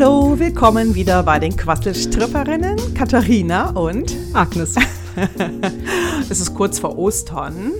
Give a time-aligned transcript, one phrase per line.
[0.00, 4.74] Hallo, willkommen wieder bei den Quasselstripperinnen Katharina und Agnes.
[6.30, 7.72] es ist kurz vor Ostern.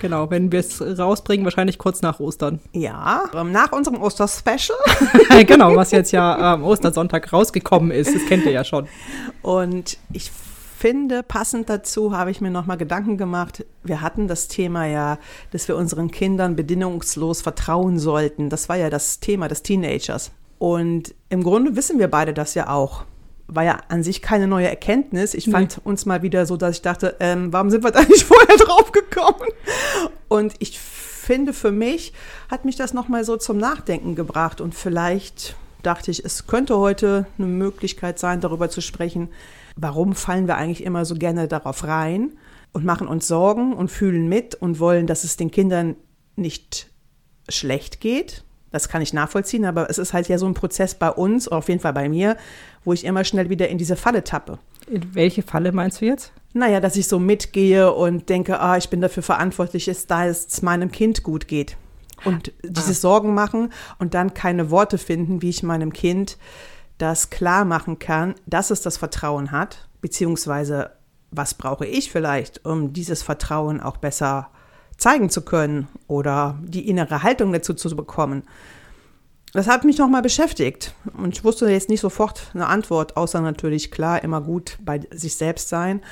[0.00, 2.58] Genau, wenn wir es rausbringen, wahrscheinlich kurz nach Ostern.
[2.72, 4.76] Ja, ähm, nach unserem Osterspecial.
[5.46, 8.88] genau, was jetzt ja am Ostersonntag rausgekommen ist, das kennt ihr ja schon.
[9.40, 10.32] Und ich
[10.76, 13.64] finde, passend dazu habe ich mir nochmal Gedanken gemacht.
[13.84, 15.18] Wir hatten das Thema ja,
[15.52, 18.50] dass wir unseren Kindern bedingungslos vertrauen sollten.
[18.50, 20.32] Das war ja das Thema des Teenagers.
[20.58, 23.04] Und im Grunde wissen wir beide das ja auch.
[23.46, 25.34] War ja an sich keine neue Erkenntnis.
[25.34, 25.82] Ich fand nee.
[25.84, 28.92] uns mal wieder so, dass ich dachte, ähm, warum sind wir da nicht vorher drauf
[28.92, 29.48] gekommen?
[30.28, 32.12] Und ich finde, für mich
[32.50, 34.60] hat mich das nochmal so zum Nachdenken gebracht.
[34.60, 39.28] Und vielleicht dachte ich, es könnte heute eine Möglichkeit sein, darüber zu sprechen,
[39.76, 42.32] warum fallen wir eigentlich immer so gerne darauf rein
[42.72, 45.96] und machen uns Sorgen und fühlen mit und wollen, dass es den Kindern
[46.36, 46.90] nicht
[47.48, 51.08] schlecht geht, das kann ich nachvollziehen, aber es ist halt ja so ein Prozess bei
[51.08, 52.36] uns, auf jeden Fall bei mir,
[52.84, 54.58] wo ich immer schnell wieder in diese Falle tappe.
[54.88, 56.32] In welche Falle meinst du jetzt?
[56.54, 60.90] Naja, dass ich so mitgehe und denke, ah, ich bin dafür verantwortlich, dass es meinem
[60.90, 61.76] Kind gut geht.
[62.24, 62.94] Und diese ah.
[62.94, 66.36] Sorgen machen und dann keine Worte finden, wie ich meinem Kind
[66.98, 70.90] das klar machen kann, dass es das Vertrauen hat, beziehungsweise
[71.30, 74.50] was brauche ich vielleicht, um dieses Vertrauen auch besser
[74.96, 78.42] zeigen zu können oder die innere Haltung dazu zu bekommen.
[79.52, 83.90] Das hat mich nochmal beschäftigt und ich wusste jetzt nicht sofort eine Antwort, außer natürlich
[83.90, 86.02] klar, immer gut bei sich selbst sein.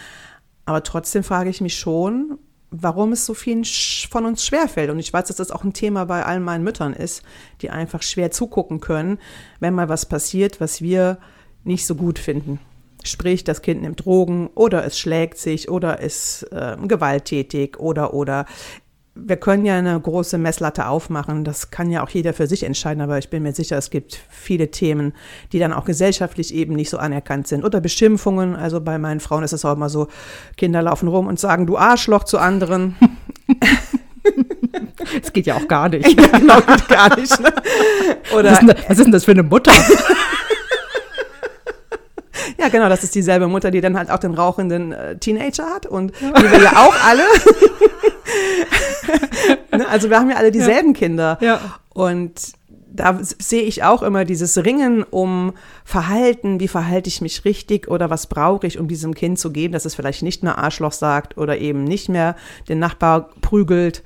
[0.64, 2.38] Aber trotzdem frage ich mich schon,
[2.70, 4.90] warum es so vielen von uns schwerfällt.
[4.90, 7.22] Und ich weiß, dass das auch ein Thema bei allen meinen Müttern ist,
[7.60, 9.18] die einfach schwer zugucken können,
[9.60, 11.18] wenn mal was passiert, was wir
[11.64, 12.60] nicht so gut finden.
[13.04, 18.46] Sprich, das Kind nimmt Drogen oder es schlägt sich oder ist äh, gewalttätig oder oder.
[19.14, 21.44] Wir können ja eine große Messlatte aufmachen.
[21.44, 24.18] Das kann ja auch jeder für sich entscheiden, aber ich bin mir sicher, es gibt
[24.30, 25.12] viele Themen,
[25.52, 27.62] die dann auch gesellschaftlich eben nicht so anerkannt sind.
[27.62, 28.56] Oder Beschimpfungen.
[28.56, 30.08] Also bei meinen Frauen ist es auch immer so,
[30.56, 32.96] Kinder laufen rum und sagen, du Arschloch zu anderen.
[35.20, 36.08] Das geht ja auch gar nicht.
[36.20, 37.40] Ja, genau, gar nicht.
[37.40, 37.52] Ne?
[38.36, 39.72] Oder, was, ist denn, was ist denn das für eine Mutter?
[42.58, 45.86] Ja, genau, das ist dieselbe Mutter, die dann halt auch den rauchenden äh, Teenager hat
[45.86, 47.22] und die wir ja auch alle.
[49.76, 49.88] ne?
[49.88, 50.98] Also wir haben ja alle dieselben ja.
[50.98, 51.38] Kinder.
[51.40, 51.60] Ja.
[51.94, 52.32] Und
[52.94, 55.52] da sehe ich auch immer dieses Ringen um
[55.84, 59.72] Verhalten, wie verhalte ich mich richtig oder was brauche ich, um diesem Kind zu geben,
[59.72, 62.36] dass es vielleicht nicht mehr Arschloch sagt oder eben nicht mehr
[62.68, 64.02] den Nachbar prügelt,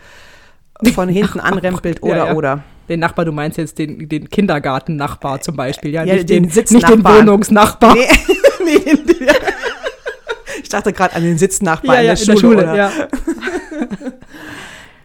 [0.95, 2.35] von hinten anrempelt oder ja, ja.
[2.35, 2.65] oder.
[2.89, 6.05] Den Nachbar, du meinst jetzt den, den Kindergarten-Nachbar zum Beispiel, ja?
[6.05, 7.95] ja nicht den, den, nicht den Wohnungsnachbar.
[7.95, 8.07] Nee,
[8.65, 8.97] nee,
[10.63, 12.57] ich dachte gerade an den Sitznachbar ja, in, der in Schule.
[12.57, 12.91] Der Schule ja.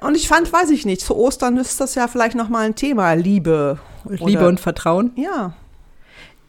[0.08, 3.14] Und ich fand, weiß ich nicht, zu Ostern ist das ja vielleicht nochmal ein Thema,
[3.14, 3.78] Liebe.
[4.10, 5.12] Liebe oder, und Vertrauen?
[5.16, 5.54] Ja.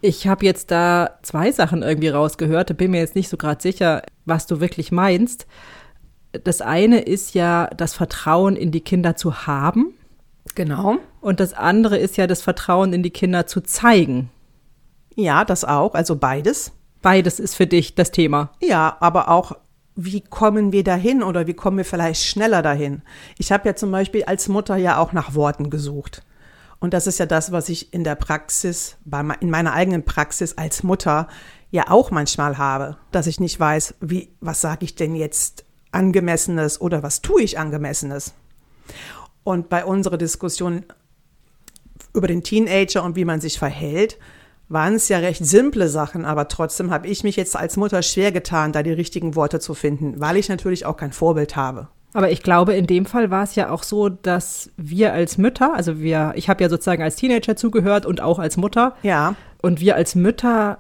[0.01, 4.03] Ich habe jetzt da zwei Sachen irgendwie rausgehört, bin mir jetzt nicht so gerade sicher,
[4.25, 5.47] was du wirklich meinst.
[6.45, 9.93] Das eine ist ja, das Vertrauen in die Kinder zu haben.
[10.55, 10.97] Genau.
[11.23, 14.29] Und das andere ist ja, das Vertrauen in die Kinder zu zeigen.
[15.15, 16.73] Ja, das auch, also beides.
[17.01, 18.51] Beides ist für dich das Thema.
[18.61, 19.53] Ja, aber auch,
[19.95, 23.03] wie kommen wir dahin oder wie kommen wir vielleicht schneller dahin?
[23.39, 26.25] Ich habe ja zum Beispiel als Mutter ja auch nach Worten gesucht.
[26.81, 28.97] Und das ist ja das, was ich in der Praxis,
[29.41, 31.29] in meiner eigenen Praxis als Mutter
[31.71, 36.81] ja auch manchmal habe, dass ich nicht weiß, wie, was sage ich denn jetzt angemessenes
[36.81, 38.35] oder was tue ich angemessenes?
[39.45, 40.85] Und bei unserer Diskussion
[42.15, 44.19] über den Teenager und wie man sich verhält,
[44.69, 48.33] waren es ja recht simple Sachen, aber trotzdem habe ich mich jetzt als Mutter schwer
[48.33, 51.89] getan, da die richtigen Worte zu finden, weil ich natürlich auch kein Vorbild habe.
[52.15, 55.75] Aber ich glaube, in dem Fall war es ja auch so, dass wir als Mütter,
[55.75, 58.97] also wir, ich habe ja sozusagen als Teenager zugehört und auch als Mutter.
[59.03, 59.35] Ja.
[59.63, 60.79] Und wir als Mütter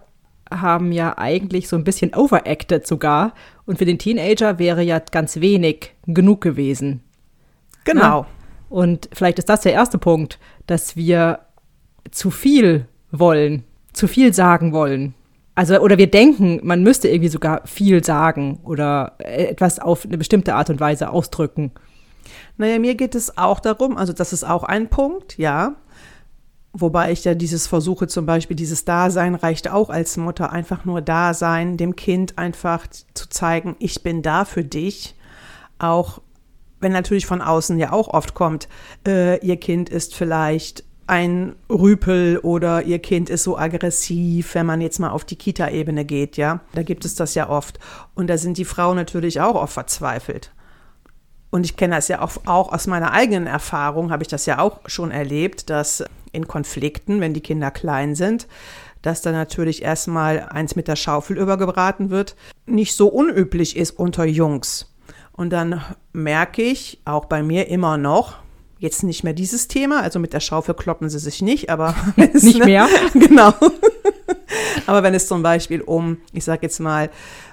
[0.50, 3.32] haben ja eigentlich so ein bisschen overacted sogar.
[3.65, 7.03] Und für den Teenager wäre ja ganz wenig genug gewesen.
[7.84, 8.22] Genau.
[8.22, 8.41] Na?
[8.72, 11.41] Und vielleicht ist das der erste Punkt, dass wir
[12.10, 15.15] zu viel wollen zu viel sagen wollen.
[15.54, 20.54] Also, oder wir denken, man müsste irgendwie sogar viel sagen oder etwas auf eine bestimmte
[20.54, 21.72] Art und Weise ausdrücken.
[22.57, 25.77] Naja, mir geht es auch darum, also das ist auch ein Punkt, ja.
[26.72, 31.03] Wobei ich ja dieses versuche, zum Beispiel dieses Dasein reicht auch als Mutter, einfach nur
[31.03, 35.15] Dasein, dem Kind einfach zu zeigen, ich bin da für dich.
[35.78, 36.22] Auch
[36.82, 38.68] wenn natürlich von außen ja auch oft kommt,
[39.06, 44.80] äh, ihr Kind ist vielleicht ein Rüpel oder ihr Kind ist so aggressiv, wenn man
[44.80, 46.60] jetzt mal auf die Kita-Ebene geht, ja.
[46.74, 47.78] Da gibt es das ja oft.
[48.14, 50.52] Und da sind die Frauen natürlich auch oft verzweifelt.
[51.50, 54.58] Und ich kenne das ja auch, auch aus meiner eigenen Erfahrung, habe ich das ja
[54.58, 56.02] auch schon erlebt, dass
[56.32, 58.48] in Konflikten, wenn die Kinder klein sind,
[59.02, 64.24] dass da natürlich erstmal eins mit der Schaufel übergebraten wird, nicht so unüblich ist unter
[64.24, 64.91] Jungs.
[65.32, 65.82] Und dann
[66.12, 68.36] merke ich, auch bei mir immer noch,
[68.78, 72.58] jetzt nicht mehr dieses Thema, also mit der Schaufel kloppen sie sich nicht, aber nicht
[72.58, 72.88] ne, mehr.
[73.14, 73.54] Genau.
[74.86, 77.10] aber wenn es zum Beispiel um, ich sage jetzt mal,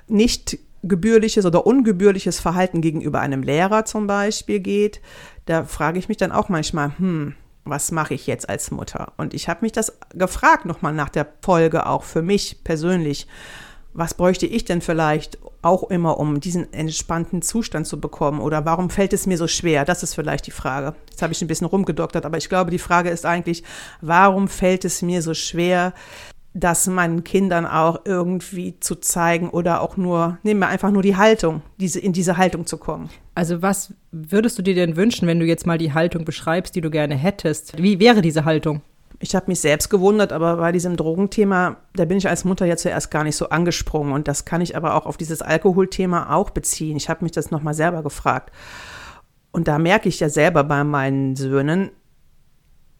[0.07, 5.01] nicht gebührliches oder ungebührliches Verhalten gegenüber einem Lehrer zum Beispiel geht,
[5.45, 9.13] da frage ich mich dann auch manchmal, hm, was mache ich jetzt als Mutter?
[9.17, 13.27] Und ich habe mich das gefragt nochmal nach der Folge auch für mich persönlich.
[13.93, 18.39] Was bräuchte ich denn vielleicht auch immer, um diesen entspannten Zustand zu bekommen?
[18.39, 19.83] Oder warum fällt es mir so schwer?
[19.83, 20.95] Das ist vielleicht die Frage.
[21.09, 23.63] Jetzt habe ich ein bisschen rumgedoktert, aber ich glaube, die Frage ist eigentlich,
[24.01, 25.93] warum fällt es mir so schwer,
[26.53, 31.15] das meinen Kindern auch irgendwie zu zeigen oder auch nur, nehmen wir einfach nur die
[31.15, 33.09] Haltung, diese, in diese Haltung zu kommen.
[33.35, 36.81] Also was würdest du dir denn wünschen, wenn du jetzt mal die Haltung beschreibst, die
[36.81, 37.81] du gerne hättest?
[37.81, 38.81] Wie wäre diese Haltung?
[39.21, 42.77] Ich habe mich selbst gewundert, aber bei diesem Drogenthema, da bin ich als Mutter ja
[42.77, 44.13] zuerst gar nicht so angesprungen.
[44.13, 46.95] Und das kann ich aber auch auf dieses Alkoholthema auch beziehen.
[46.95, 48.51] Ich habe mich das nochmal selber gefragt.
[49.51, 51.91] Und da merke ich ja selber bei meinen Söhnen,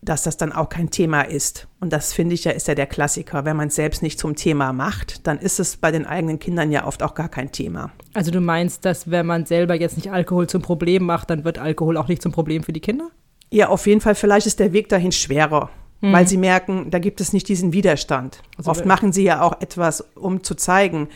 [0.01, 1.67] dass das dann auch kein Thema ist.
[1.79, 3.45] Und das finde ich ja ist ja der Klassiker.
[3.45, 6.71] Wenn man es selbst nicht zum Thema macht, dann ist es bei den eigenen Kindern
[6.71, 7.91] ja oft auch gar kein Thema.
[8.13, 11.59] Also du meinst, dass wenn man selber jetzt nicht Alkohol zum Problem macht, dann wird
[11.59, 13.09] Alkohol auch nicht zum Problem für die Kinder?
[13.51, 14.15] Ja, auf jeden Fall.
[14.15, 15.69] Vielleicht ist der Weg dahin schwerer,
[16.01, 16.13] mhm.
[16.13, 18.41] weil sie merken, da gibt es nicht diesen Widerstand.
[18.57, 21.09] Also oft machen sie ja auch etwas, um zu zeigen,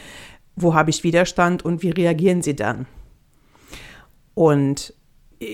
[0.56, 2.86] wo habe ich Widerstand und wie reagieren sie dann.
[4.36, 4.94] Und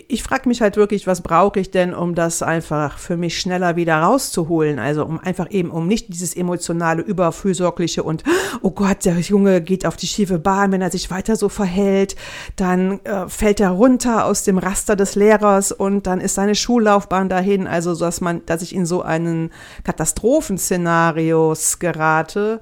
[0.07, 3.75] ich frage mich halt wirklich, was brauche ich denn, um das einfach für mich schneller
[3.75, 4.79] wieder rauszuholen?
[4.79, 8.23] Also um einfach eben, um nicht dieses emotionale, überfürsorgliche und,
[8.61, 12.15] oh Gott, der Junge geht auf die schiefe Bahn, wenn er sich weiter so verhält,
[12.55, 17.29] dann äh, fällt er runter aus dem Raster des Lehrers und dann ist seine Schullaufbahn
[17.29, 17.67] dahin.
[17.67, 19.51] Also, dass man, dass ich in so einen
[19.83, 22.61] Katastrophenszenarios gerate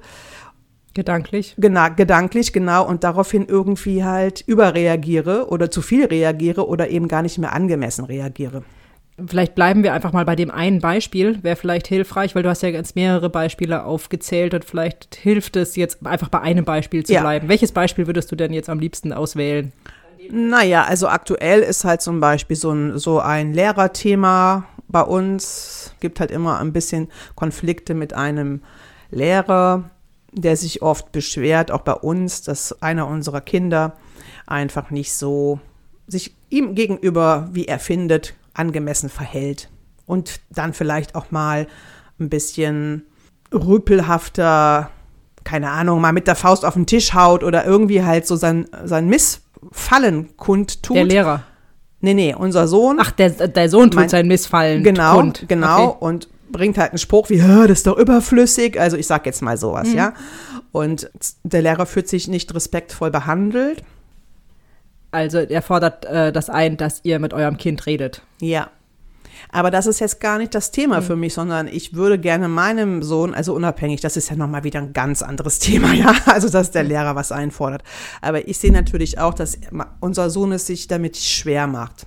[0.98, 1.54] Gedanklich.
[1.56, 2.84] Genau, gedanklich, genau.
[2.84, 8.04] Und daraufhin irgendwie halt überreagiere oder zu viel reagiere oder eben gar nicht mehr angemessen
[8.04, 8.64] reagiere.
[9.24, 12.64] Vielleicht bleiben wir einfach mal bei dem einen Beispiel, wäre vielleicht hilfreich, weil du hast
[12.64, 17.12] ja ganz mehrere Beispiele aufgezählt und vielleicht hilft es jetzt einfach bei einem Beispiel zu
[17.12, 17.20] ja.
[17.20, 17.48] bleiben.
[17.48, 19.70] Welches Beispiel würdest du denn jetzt am liebsten auswählen?
[20.28, 25.94] Naja, also aktuell ist halt zum Beispiel so ein, so ein Lehrerthema bei uns.
[26.00, 27.06] Gibt halt immer ein bisschen
[27.36, 28.62] Konflikte mit einem
[29.12, 29.90] Lehrer,
[30.32, 33.96] der sich oft beschwert, auch bei uns, dass einer unserer Kinder
[34.46, 35.60] einfach nicht so
[36.06, 39.68] sich ihm gegenüber, wie er findet, angemessen verhält.
[40.06, 41.66] Und dann vielleicht auch mal
[42.18, 43.06] ein bisschen
[43.52, 44.90] rüpelhafter,
[45.44, 48.66] keine Ahnung, mal mit der Faust auf den Tisch haut oder irgendwie halt so sein,
[48.84, 50.96] sein Missfallen kundtut.
[50.96, 51.42] Der Lehrer.
[52.00, 52.98] Nee, nee, unser Sohn.
[53.00, 54.82] Ach, der, der Sohn tut mein, sein Missfallen.
[54.84, 55.44] Genau, kund.
[55.48, 55.88] genau.
[55.88, 55.96] Okay.
[56.00, 58.78] Und bringt halt einen Spruch wie, das ist doch überflüssig.
[58.80, 59.96] Also ich sag jetzt mal sowas, mhm.
[59.96, 60.14] ja.
[60.72, 61.10] Und
[61.42, 63.82] der Lehrer fühlt sich nicht respektvoll behandelt.
[65.10, 68.22] Also er fordert äh, das ein, dass ihr mit eurem Kind redet.
[68.40, 68.70] Ja.
[69.50, 71.04] Aber das ist jetzt gar nicht das Thema mhm.
[71.04, 74.80] für mich, sondern ich würde gerne meinem Sohn, also unabhängig, das ist ja nochmal wieder
[74.80, 77.82] ein ganz anderes Thema, ja, also dass der Lehrer was einfordert.
[78.20, 79.58] Aber ich sehe natürlich auch, dass
[80.00, 82.06] unser Sohn es sich damit schwer macht.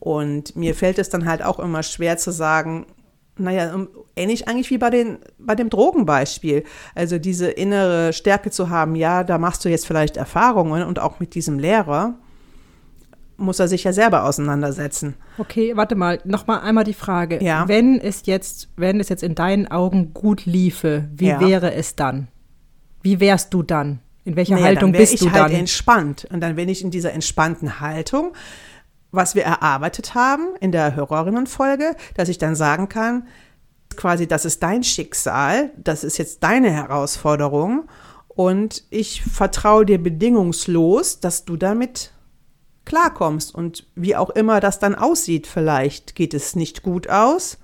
[0.00, 2.86] Und mir fällt es dann halt auch immer schwer zu sagen,
[3.38, 6.64] naja, ähnlich eigentlich wie bei, den, bei dem Drogenbeispiel.
[6.94, 11.20] Also diese innere Stärke zu haben, ja, da machst du jetzt vielleicht Erfahrungen und auch
[11.20, 12.14] mit diesem Lehrer
[13.40, 15.14] muss er sich ja selber auseinandersetzen.
[15.38, 17.42] Okay, warte mal, noch mal einmal die Frage.
[17.42, 17.66] Ja.
[17.66, 21.40] Wenn es jetzt, wenn es jetzt in deinen Augen gut liefe, wie ja.
[21.40, 22.28] wäre es dann?
[23.02, 24.00] Wie wärst du dann?
[24.24, 25.34] In welcher naja, Haltung bist du dann?
[25.34, 28.32] Ich halt entspannt und dann bin ich in dieser entspannten Haltung
[29.12, 33.26] was wir erarbeitet haben in der Hörerinnenfolge, dass ich dann sagen kann,
[33.96, 37.88] quasi, das ist dein Schicksal, das ist jetzt deine Herausforderung
[38.28, 42.12] und ich vertraue dir bedingungslos, dass du damit
[42.84, 47.58] klarkommst und wie auch immer das dann aussieht, vielleicht geht es nicht gut aus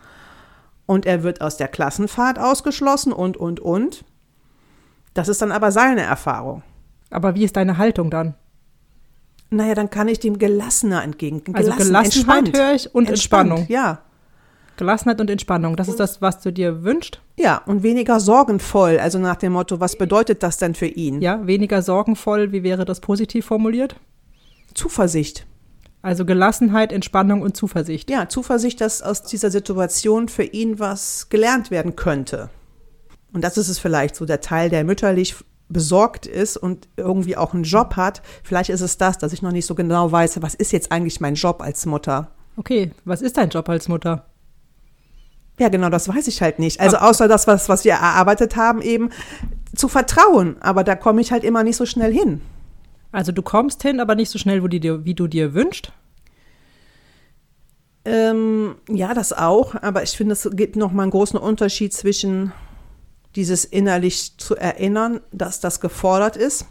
[0.87, 4.05] und er wird aus der Klassenfahrt ausgeschlossen und, und, und.
[5.15, 6.63] Das ist dann aber seine Erfahrung.
[7.11, 8.35] Aber wie ist deine Haltung dann?
[9.51, 11.45] Naja, dann kann ich dem gelassener entgegen.
[11.45, 13.67] Gelassen, also Gelassenheit höre ich und Entspannung.
[13.69, 14.03] Ja.
[14.77, 17.21] Gelassenheit und Entspannung, das ist das, was du dir wünschst?
[17.37, 21.23] Ja, und weniger sorgenvoll, also nach dem Motto, was bedeutet das denn für ihn?
[21.23, 23.97] Ja, weniger sorgenvoll, wie wäre das positiv formuliert?
[24.75, 25.47] Zuversicht.
[26.03, 28.11] Also Gelassenheit, Entspannung und Zuversicht.
[28.11, 32.51] Ja, Zuversicht, dass aus dieser Situation für ihn was gelernt werden könnte.
[33.33, 35.35] Und das ist es vielleicht so der Teil, der mütterlich
[35.69, 38.23] besorgt ist und irgendwie auch einen Job hat.
[38.43, 41.21] Vielleicht ist es das, dass ich noch nicht so genau weiß, was ist jetzt eigentlich
[41.21, 42.31] mein Job als Mutter.
[42.57, 44.27] Okay, was ist dein Job als Mutter?
[45.59, 46.81] Ja, genau, das weiß ich halt nicht.
[46.81, 49.11] Also außer das, was, was wir erarbeitet haben, eben
[49.75, 50.57] zu vertrauen.
[50.61, 52.43] Aber da komme ich halt immer nicht so schnell hin.
[53.11, 55.93] Also du kommst hin, aber nicht so schnell, wie, dir, wie du dir wünschst?
[58.05, 59.75] Ähm, ja, das auch.
[59.77, 62.53] Aber ich finde, es gibt noch mal einen großen Unterschied zwischen
[63.37, 66.67] dieses innerlich zu erinnern, dass das gefordert ist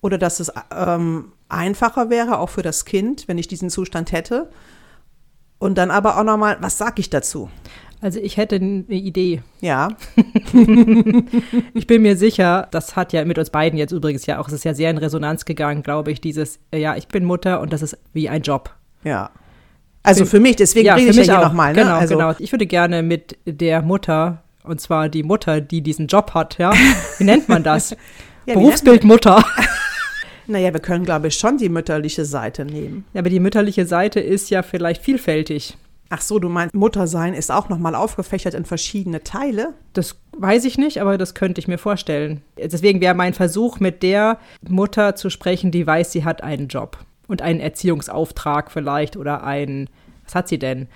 [0.00, 4.50] oder dass es ähm, einfacher wäre, auch für das Kind, wenn ich diesen Zustand hätte.
[5.58, 7.48] Und dann aber auch noch mal, was sage ich dazu?
[8.00, 9.42] Also ich hätte eine Idee.
[9.60, 9.90] Ja.
[11.74, 14.54] ich bin mir sicher, das hat ja mit uns beiden jetzt übrigens ja auch, es
[14.54, 17.80] ist ja sehr in Resonanz gegangen, glaube ich, dieses, ja, ich bin Mutter und das
[17.80, 18.74] ist wie ein Job.
[19.04, 19.30] Ja.
[20.02, 21.74] Also für mich, deswegen ja, rede ich ja hier nochmal.
[21.74, 21.82] Ne?
[21.82, 22.34] Genau, also, genau.
[22.40, 26.72] Ich würde gerne mit der Mutter, und zwar die Mutter, die diesen Job hat, ja.
[27.18, 27.96] Wie nennt man das?
[28.44, 29.44] Ja, Berufsbild Mutter.
[30.48, 33.04] Naja, wir können, glaube ich, schon die mütterliche Seite nehmen.
[33.14, 35.76] Ja, aber die mütterliche Seite ist ja vielleicht vielfältig.
[36.08, 39.74] Ach so, du meinst, Muttersein ist auch nochmal aufgefächert in verschiedene Teile?
[39.94, 42.42] Das weiß ich nicht, aber das könnte ich mir vorstellen.
[42.58, 44.38] Deswegen wäre mein Versuch, mit der
[44.68, 49.88] Mutter zu sprechen, die weiß, sie hat einen Job und einen Erziehungsauftrag vielleicht oder einen,
[50.24, 50.88] was hat sie denn?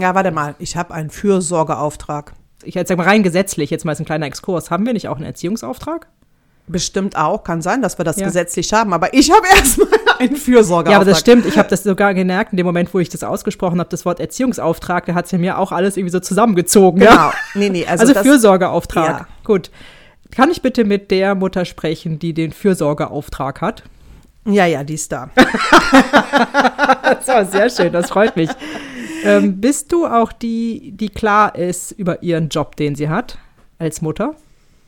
[0.00, 2.32] Ja, warte mal, ich habe einen Fürsorgeauftrag.
[2.64, 4.70] Ich jetzt sag mal rein gesetzlich, jetzt mal als ein kleiner Exkurs.
[4.70, 6.06] Haben wir nicht auch einen Erziehungsauftrag?
[6.66, 8.24] Bestimmt auch, kann sein, dass wir das Ja.
[8.26, 10.90] gesetzlich haben, aber ich habe erstmal einen Fürsorgeauftrag.
[10.92, 11.44] Ja, aber das stimmt.
[11.44, 14.18] Ich habe das sogar gemerkt, in dem Moment, wo ich das ausgesprochen habe, das Wort
[14.18, 17.00] Erziehungsauftrag, da hat es ja mir auch alles irgendwie so zusammengezogen.
[17.00, 17.12] Genau.
[17.12, 17.32] Ja?
[17.54, 19.08] Nee, nee, also, Also, das, Fürsorgeauftrag.
[19.20, 19.26] Ja.
[19.44, 19.70] Gut.
[20.30, 23.82] Kann ich bitte mit der Mutter sprechen, die den Fürsorgeauftrag hat?
[24.46, 25.30] Ja, ja, die ist da.
[27.02, 28.50] Das war sehr schön, das freut mich.
[29.24, 33.38] Ähm, bist du auch die, die klar ist über ihren Job, den sie hat
[33.78, 34.36] als Mutter?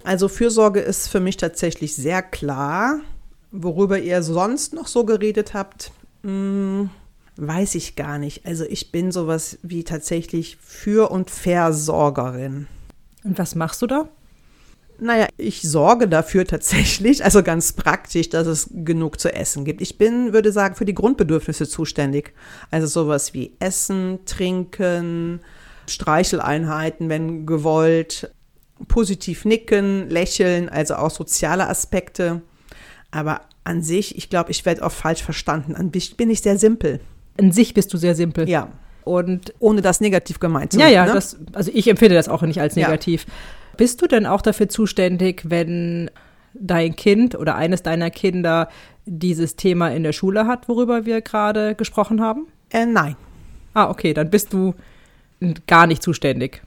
[0.05, 3.01] Also Fürsorge ist für mich tatsächlich sehr klar.
[3.51, 5.91] Worüber ihr sonst noch so geredet habt,
[6.23, 6.91] hm,
[7.37, 8.47] weiß ich gar nicht.
[8.47, 12.67] Also ich bin sowas wie tatsächlich Für- und Versorgerin.
[13.25, 14.09] Und was machst du da?
[14.99, 19.81] Naja, ich sorge dafür tatsächlich, also ganz praktisch, dass es genug zu essen gibt.
[19.81, 22.33] Ich bin, würde sagen, für die Grundbedürfnisse zuständig.
[22.71, 25.41] Also sowas wie Essen, Trinken,
[25.89, 28.31] Streicheleinheiten, wenn gewollt,
[28.89, 32.43] positiv nicken, lächeln, also auch soziale Aspekte.
[33.11, 35.75] Aber an sich, ich glaube, ich werde auch falsch verstanden.
[35.75, 37.01] An sich bin ich sehr simpel.
[37.37, 38.49] In sich bist du sehr simpel.
[38.49, 38.73] Ja,
[39.05, 41.15] Und ohne das negativ gemeint zu ja, ja, ne?
[41.15, 42.89] das, also ich empfinde das auch nicht als Ja.
[43.77, 46.11] Bist du denn auch dafür zuständig, wenn
[46.55, 48.69] dein Kind oder eines deiner Kinder
[49.05, 52.47] dieses Thema in der Schule hat, worüber wir gerade gesprochen haben?
[52.71, 53.17] Äh, nein.
[53.75, 54.75] Ah, okay, dann bist du
[55.67, 56.63] gar nicht zuständig.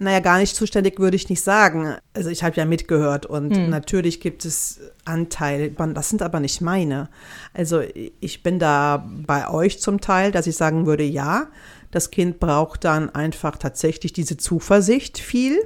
[0.00, 1.96] Naja, gar nicht zuständig würde ich nicht sagen.
[2.14, 7.08] Also ich habe ja mitgehört und natürlich gibt es Anteile, das sind aber nicht meine.
[7.52, 7.82] Also
[8.20, 11.48] ich bin da bei euch zum Teil, dass ich sagen würde, ja,
[11.90, 15.58] das Kind braucht dann einfach tatsächlich diese Zuversicht viel.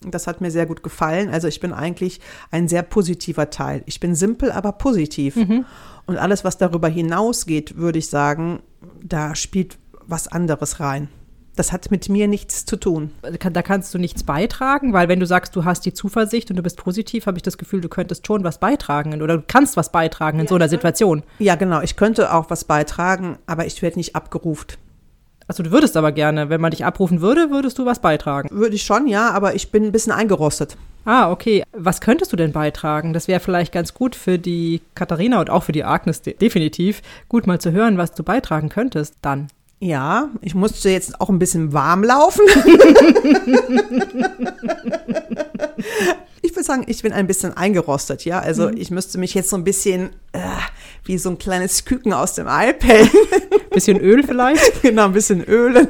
[0.00, 1.30] Das hat mir sehr gut gefallen.
[1.30, 3.82] Also ich bin eigentlich ein sehr positiver Teil.
[3.86, 5.36] Ich bin simpel, aber positiv.
[6.06, 8.60] Und alles, was darüber hinausgeht, würde ich sagen,
[9.02, 11.08] da spielt was anderes rein.
[11.56, 13.12] Das hat mit mir nichts zu tun.
[13.22, 16.62] Da kannst du nichts beitragen, weil wenn du sagst, du hast die Zuversicht und du
[16.62, 19.90] bist positiv, habe ich das Gefühl, du könntest schon was beitragen oder du kannst was
[19.90, 21.22] beitragen in so einer Situation.
[21.38, 21.80] Ja, genau.
[21.80, 24.76] Ich könnte auch was beitragen, aber ich werde nicht abgerufen.
[25.48, 28.48] Also du würdest aber gerne, wenn man dich abrufen würde, würdest du was beitragen.
[28.50, 30.76] Würde ich schon, ja, aber ich bin ein bisschen eingerostet.
[31.04, 31.62] Ah, okay.
[31.72, 33.12] Was könntest du denn beitragen?
[33.12, 37.00] Das wäre vielleicht ganz gut für die Katharina und auch für die Agnes de definitiv,
[37.28, 39.46] gut mal zu hören, was du beitragen könntest dann.
[39.78, 42.46] Ja, ich musste jetzt auch ein bisschen warm laufen.
[46.42, 48.38] ich würde sagen, ich bin ein bisschen eingerostet, ja.
[48.40, 50.38] Also ich müsste mich jetzt so ein bisschen äh,
[51.04, 53.10] wie so ein kleines Küken aus dem Ei pellen.
[53.70, 54.80] Bisschen Öl vielleicht?
[54.82, 55.88] genau, ein bisschen ölen.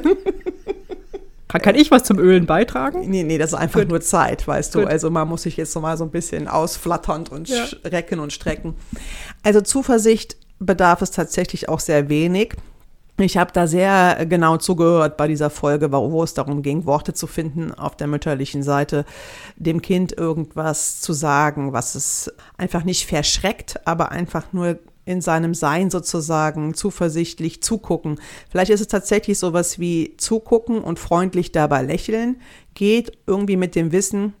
[1.47, 3.09] Kann, kann ich was zum Ölen beitragen?
[3.09, 3.87] Nee, nee, das ist einfach Gut.
[3.89, 4.79] nur Zeit, weißt du.
[4.81, 4.89] Gut.
[4.89, 7.65] Also man muss sich jetzt noch mal so ein bisschen ausflatternd und Ja.
[7.65, 8.73] strecken und strecken.
[9.41, 12.55] Also Zuversicht bedarf es tatsächlich auch sehr wenig.
[13.19, 17.13] Ich habe da sehr genau zugehört bei dieser Folge, wo wo es darum ging, Worte
[17.13, 19.05] zu finden auf der mütterlichen Seite,
[19.55, 25.55] dem Kind irgendwas zu sagen, was es einfach nicht verschreckt, aber einfach nur in seinem
[25.55, 28.19] Sein sozusagen zuversichtlich zugucken.
[28.51, 32.39] Vielleicht ist es tatsächlich sowas wie zugucken und freundlich dabei lächeln,
[32.75, 34.33] geht irgendwie mit dem Wissen,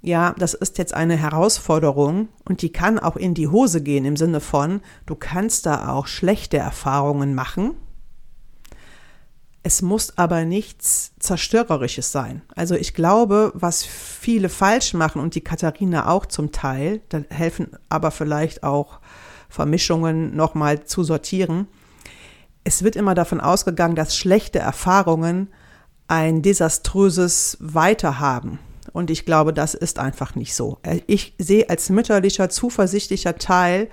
[0.00, 4.16] ja, das ist jetzt eine Herausforderung und die kann auch in die Hose gehen im
[4.16, 7.74] Sinne von, du kannst da auch schlechte Erfahrungen machen.
[9.66, 12.42] Es muss aber nichts Zerstörerisches sein.
[12.54, 17.70] Also ich glaube, was viele falsch machen und die Katharina auch zum Teil, da helfen
[17.88, 19.00] aber vielleicht auch
[19.48, 21.66] Vermischungen nochmal zu sortieren.
[22.62, 25.48] Es wird immer davon ausgegangen, dass schlechte Erfahrungen
[26.08, 28.58] ein desaströses Weiterhaben.
[28.92, 30.78] Und ich glaube, das ist einfach nicht so.
[31.06, 33.88] Ich sehe als mütterlicher, zuversichtlicher Teil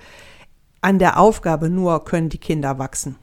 [0.82, 3.16] an der Aufgabe nur, können die Kinder wachsen.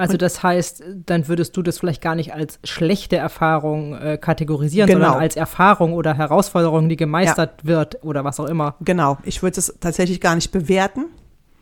[0.00, 4.88] Also das heißt, dann würdest du das vielleicht gar nicht als schlechte Erfahrung äh, kategorisieren,
[4.88, 5.04] Genau.
[5.06, 8.76] sondern als Erfahrung oder Herausforderung, die gemeistert wird oder was auch immer.
[8.80, 11.06] Genau, ich würde es tatsächlich gar nicht bewerten.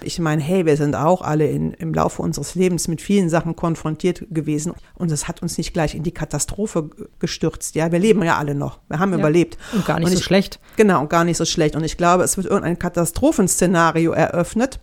[0.00, 3.56] Ich meine, hey, wir sind auch alle in, im Laufe unseres Lebens mit vielen Sachen
[3.56, 7.74] konfrontiert gewesen und es hat uns nicht gleich in die Katastrophe gestürzt.
[7.74, 9.18] Ja, wir leben ja alle noch, wir haben Ja.
[9.18, 9.58] überlebt.
[9.74, 10.60] Und gar nicht Und so ich- schlecht.
[10.76, 11.74] Genau, und gar nicht so schlecht.
[11.74, 14.78] Und ich glaube, es wird irgendein Katastrophenszenario eröffnet,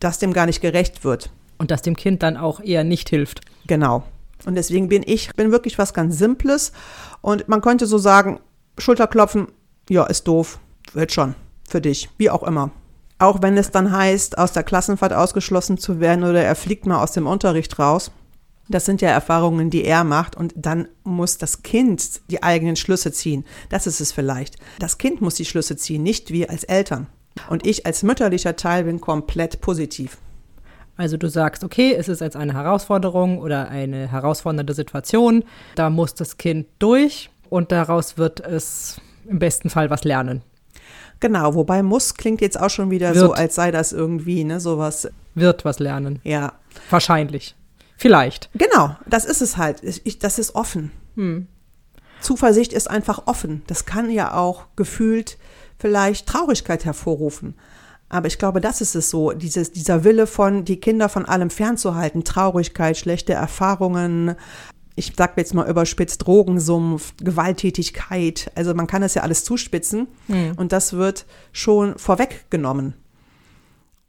[0.00, 1.30] das dem gar nicht gerecht wird.
[1.62, 3.40] Und das dem Kind dann auch eher nicht hilft.
[3.68, 4.02] Genau.
[4.44, 6.72] Und deswegen bin ich bin wirklich was ganz Simples.
[7.20, 8.40] Und man könnte so sagen,
[8.78, 9.46] Schulterklopfen,
[9.88, 10.58] ja, ist doof,
[10.92, 11.36] wird schon,
[11.68, 12.72] für dich, wie auch immer.
[13.20, 17.00] Auch wenn es dann heißt, aus der Klassenfahrt ausgeschlossen zu werden oder er fliegt mal
[17.00, 18.10] aus dem Unterricht raus.
[18.68, 23.12] Das sind ja Erfahrungen, die er macht und dann muss das Kind die eigenen Schlüsse
[23.12, 23.44] ziehen.
[23.68, 24.56] Das ist es vielleicht.
[24.80, 27.06] Das Kind muss die Schlüsse ziehen, nicht wir als Eltern.
[27.48, 30.18] Und ich als mütterlicher Teil bin komplett positiv.
[30.96, 35.44] Also du sagst, okay, es ist jetzt eine Herausforderung oder eine herausfordernde Situation.
[35.74, 40.42] Da muss das Kind durch und daraus wird es im besten Fall was lernen.
[41.20, 43.38] Genau, wobei muss klingt jetzt auch schon wieder so, Wird.
[43.38, 46.20] als sei das irgendwie, ne, sowas, Wird was lernen.
[46.24, 46.52] ja.
[46.90, 47.54] Wahrscheinlich.
[47.96, 48.50] Vielleicht.
[48.54, 49.82] Genau, das ist es halt.
[49.84, 50.90] Ich, das ist offen.
[52.20, 53.62] Zuversicht ist einfach offen.
[53.66, 55.38] Das kann ja auch gefühlt
[55.78, 57.54] vielleicht Traurigkeit hervorrufen.
[58.12, 61.48] Aber ich glaube, das ist es so, dieses, dieser Wille von, die Kinder von allem
[61.48, 64.36] fernzuhalten, Traurigkeit, schlechte Erfahrungen,
[64.96, 68.52] ich sag jetzt mal überspitzt, Drogensumpf, Gewalttätigkeit.
[68.54, 70.08] Also man kann das ja alles zuspitzen
[70.56, 72.92] und das wird schon vorweggenommen.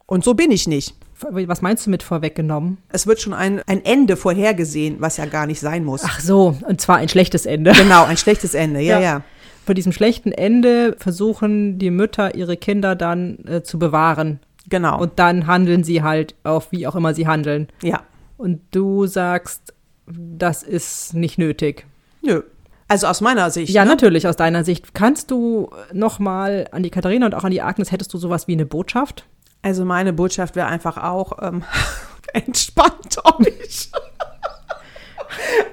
[0.05, 0.95] Und so bin ich nicht.
[1.21, 2.79] Was meinst du mit vorweggenommen?
[2.89, 6.01] Es wird schon ein, ein Ende vorhergesehen, was ja gar nicht sein muss.
[6.03, 7.71] Ach so, und zwar ein schlechtes Ende.
[7.71, 9.01] Genau, ein schlechtes Ende, ja, Ja.
[9.01, 9.21] ja.
[9.65, 14.39] Vor diesem schlechten Ende versuchen die Mütter ihre Kinder dann äh, zu bewahren.
[14.69, 14.99] Genau.
[14.99, 17.67] Und dann handeln sie halt auf wie auch immer sie handeln.
[17.81, 18.03] ja.
[18.35, 19.73] Und du sagst,
[20.07, 21.85] das ist nicht nötig.
[22.21, 22.41] Nö.
[22.87, 23.71] Also aus meiner Sicht.
[23.73, 23.91] Ja, ne?
[23.91, 24.93] natürlich, aus deiner Sicht.
[24.93, 28.53] Kannst du nochmal an die Katharina und auch an die Agnes, hättest du sowas wie
[28.53, 29.25] eine Botschaft?
[29.61, 31.63] Also meine Botschaft wäre einfach auch, ähm,
[32.33, 33.89] entspannt euch.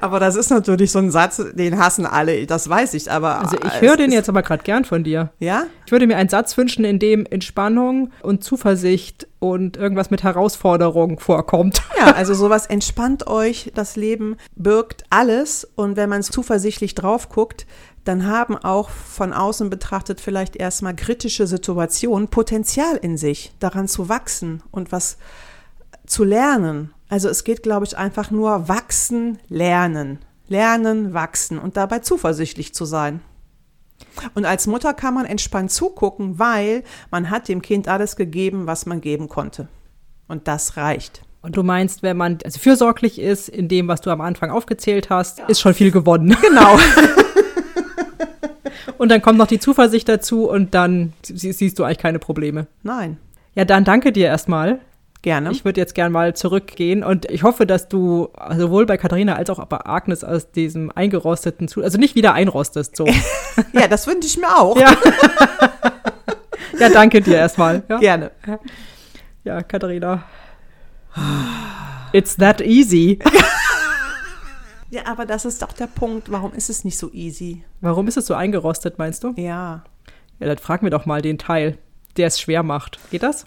[0.00, 3.40] Aber das ist natürlich so ein Satz, den hassen alle, das weiß ich, aber.
[3.40, 5.30] Also ich höre es den jetzt aber gerade gern von dir.
[5.38, 5.64] Ja?
[5.86, 11.18] Ich würde mir einen Satz wünschen, in dem Entspannung und Zuversicht und irgendwas mit Herausforderung
[11.18, 11.82] vorkommt.
[11.98, 17.66] Ja, also sowas entspannt euch, das Leben birgt alles und wenn man zuversichtlich drauf guckt,
[18.04, 24.08] dann haben auch von außen betrachtet vielleicht erstmal kritische Situationen Potenzial in sich, daran zu
[24.08, 25.18] wachsen und was
[26.06, 26.92] zu lernen.
[27.10, 30.20] Also es geht, glaube ich, einfach nur wachsen, lernen.
[30.48, 33.20] Lernen, wachsen und dabei zuversichtlich zu sein.
[34.34, 38.86] Und als Mutter kann man entspannt zugucken, weil man hat dem Kind alles gegeben, was
[38.86, 39.68] man geben konnte.
[40.26, 41.22] Und das reicht.
[41.42, 45.10] Und du meinst, wenn man also fürsorglich ist in dem, was du am Anfang aufgezählt
[45.10, 46.36] hast, ist schon viel gewonnen.
[46.40, 46.78] Genau.
[48.98, 52.66] Und dann kommt noch die Zuversicht dazu und dann sie- siehst du eigentlich keine Probleme.
[52.82, 53.16] Nein,
[53.54, 54.78] Ja, dann danke dir erstmal.
[55.22, 55.50] Gerne.
[55.52, 59.50] Ich würde jetzt gern mal zurückgehen und ich hoffe, dass du sowohl bei Katharina als
[59.50, 63.06] auch bei Agnes aus diesem eingerosteten Zu also nicht wieder einrostest so.
[63.72, 64.76] ja, das wünsche ich mir auch.
[64.76, 64.96] Ja.
[66.78, 67.82] ja, danke dir erstmal.
[67.88, 68.30] Ja, Gerne.
[69.44, 70.24] ja Katharina.
[72.12, 73.18] It's that easy.
[74.92, 76.32] Ja, aber das ist doch der Punkt.
[76.32, 77.62] Warum ist es nicht so easy?
[77.80, 79.34] Warum ist es so eingerostet, meinst du?
[79.36, 79.84] Ja.
[80.40, 81.78] Ja, dann frag mir doch mal den Teil,
[82.16, 82.98] der es schwer macht.
[83.10, 83.46] Geht das?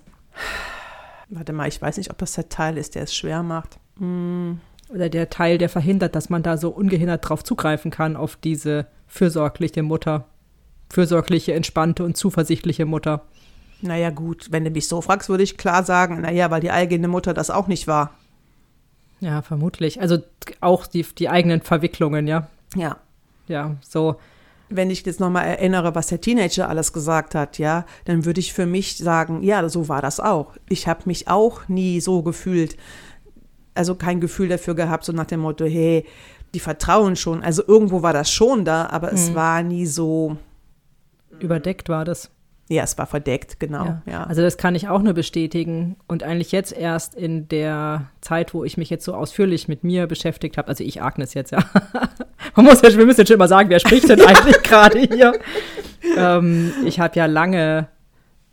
[1.35, 3.79] Warte mal, ich weiß nicht, ob das der Teil ist, der es schwer macht.
[4.89, 8.85] Oder der Teil, der verhindert, dass man da so ungehindert drauf zugreifen kann, auf diese
[9.07, 10.25] fürsorgliche Mutter.
[10.91, 13.23] Fürsorgliche, entspannte und zuversichtliche Mutter.
[13.81, 17.07] Naja, gut, wenn du mich so fragst, würde ich klar sagen, naja, weil die eigene
[17.07, 18.13] Mutter das auch nicht war.
[19.19, 19.99] Ja, vermutlich.
[20.01, 20.19] Also
[20.61, 22.47] auch die, die eigenen Verwicklungen, ja.
[22.75, 22.97] Ja.
[23.47, 24.17] Ja, so.
[24.69, 28.53] Wenn ich jetzt nochmal erinnere, was der Teenager alles gesagt hat, ja, dann würde ich
[28.53, 30.55] für mich sagen, ja, so war das auch.
[30.67, 32.77] Ich habe mich auch nie so gefühlt,
[33.75, 36.05] also kein Gefühl dafür gehabt, so nach dem Motto, hey,
[36.53, 37.43] die vertrauen schon.
[37.43, 40.37] Also irgendwo war das schon da, aber es war nie so,
[41.39, 42.29] Überdeckt war das.
[42.73, 43.99] Ja, es war verdeckt, genau.
[44.05, 44.23] Ja.
[44.23, 45.95] Also das kann ich auch nur bestätigen.
[46.07, 50.07] Und eigentlich jetzt erst in der Zeit, wo ich mich jetzt so ausführlich mit mir
[50.07, 51.59] beschäftigt habe, also ich Agnes jetzt, ja.
[52.55, 55.33] Man muss ja, wir müssen jetzt schon mal sagen, wer spricht denn eigentlich gerade hier?
[56.17, 57.87] ähm, ich habe ja lange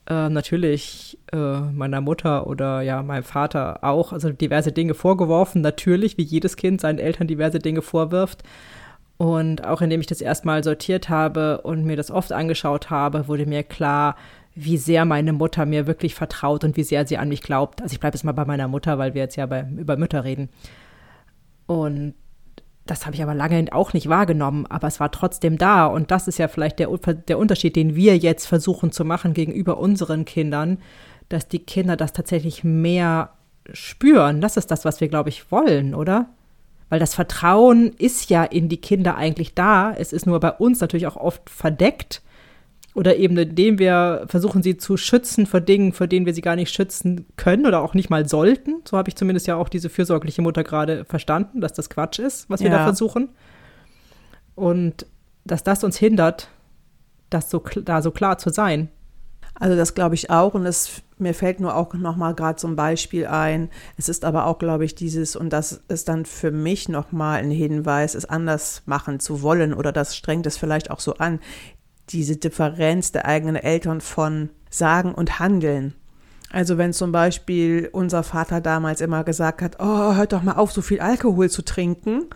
[0.07, 6.19] äh, natürlich äh, meiner Mutter oder ja meinem Vater auch, also diverse Dinge vorgeworfen, natürlich,
[6.19, 8.43] wie jedes Kind seinen Eltern diverse Dinge vorwirft.
[9.21, 13.45] Und auch indem ich das erstmal sortiert habe und mir das oft angeschaut habe, wurde
[13.45, 14.17] mir klar,
[14.55, 17.83] wie sehr meine Mutter mir wirklich vertraut und wie sehr sie an mich glaubt.
[17.83, 20.25] Also ich bleibe jetzt mal bei meiner Mutter, weil wir jetzt ja bei, über Mütter
[20.25, 20.49] reden.
[21.67, 22.15] Und
[22.87, 25.85] das habe ich aber lange auch nicht wahrgenommen, aber es war trotzdem da.
[25.85, 29.77] Und das ist ja vielleicht der, der Unterschied, den wir jetzt versuchen zu machen gegenüber
[29.77, 30.79] unseren Kindern,
[31.29, 33.35] dass die Kinder das tatsächlich mehr
[33.71, 34.41] spüren.
[34.41, 36.31] Das ist das, was wir, glaube ich, wollen, oder?
[36.91, 39.95] Weil das Vertrauen ist ja in die Kinder eigentlich da.
[39.97, 42.21] Es ist nur bei uns natürlich auch oft verdeckt.
[42.95, 46.57] Oder eben indem wir versuchen, sie zu schützen vor Dingen, vor denen wir sie gar
[46.57, 48.83] nicht schützen können oder auch nicht mal sollten.
[48.85, 52.51] So habe ich zumindest ja auch diese fürsorgliche Mutter gerade verstanden, dass das Quatsch ist,
[52.51, 52.79] was wir ja.
[52.79, 53.31] da versuchen.
[54.57, 55.07] Und
[55.45, 56.49] dass das uns hindert,
[57.31, 58.89] das so, da so klar zu sein.
[59.55, 62.77] Also das glaube ich auch und das, mir fällt nur auch noch mal gerade ein
[62.77, 63.71] Beispiel ein.
[63.97, 67.39] Es ist aber auch, glaube ich, dieses und das ist dann für mich noch mal
[67.39, 71.41] ein Hinweis, es anders machen zu wollen oder das strengt es vielleicht auch so an,
[72.11, 75.95] diese Differenz der eigenen Eltern von Sagen und Handeln.
[76.53, 80.73] Also wenn zum Beispiel unser Vater damals immer gesagt hat, oh, hört doch mal auf,
[80.73, 82.27] so viel Alkohol zu trinken,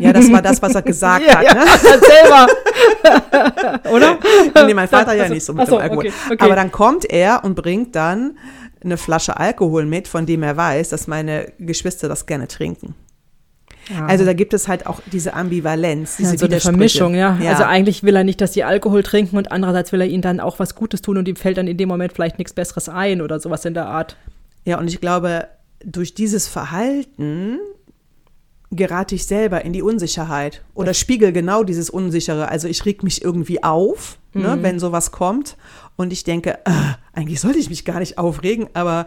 [0.00, 1.44] ja, das war das, was er gesagt ja, hat.
[1.44, 1.64] Ja, ne?
[2.00, 3.90] selber.
[3.90, 4.18] Oder?
[4.66, 6.06] Nee, mein Vater ja, nicht so mit so, dem Alkohol.
[6.06, 6.44] Okay, okay.
[6.44, 8.38] Aber dann kommt er und bringt dann
[8.82, 12.94] eine Flasche Alkohol mit, von dem er weiß, dass meine Geschwister das gerne trinken.
[13.88, 14.06] Ja.
[14.06, 17.38] Also da gibt es halt auch diese Ambivalenz, diese ja, so eine Vermischung, ja.
[17.40, 17.52] ja.
[17.52, 20.40] Also eigentlich will er nicht, dass sie Alkohol trinken und andererseits will er ihnen dann
[20.40, 23.22] auch was Gutes tun und ihm fällt dann in dem Moment vielleicht nichts Besseres ein
[23.22, 24.16] oder sowas in der Art.
[24.64, 25.46] Ja, und ich glaube,
[25.84, 27.58] durch dieses Verhalten
[28.72, 32.48] gerate ich selber in die Unsicherheit oder spiegel genau dieses Unsichere.
[32.48, 34.54] Also ich reg mich irgendwie auf, ne, mhm.
[34.56, 35.56] ne, wenn sowas kommt
[35.96, 39.06] und ich denke, äh, eigentlich sollte ich mich gar nicht aufregen, aber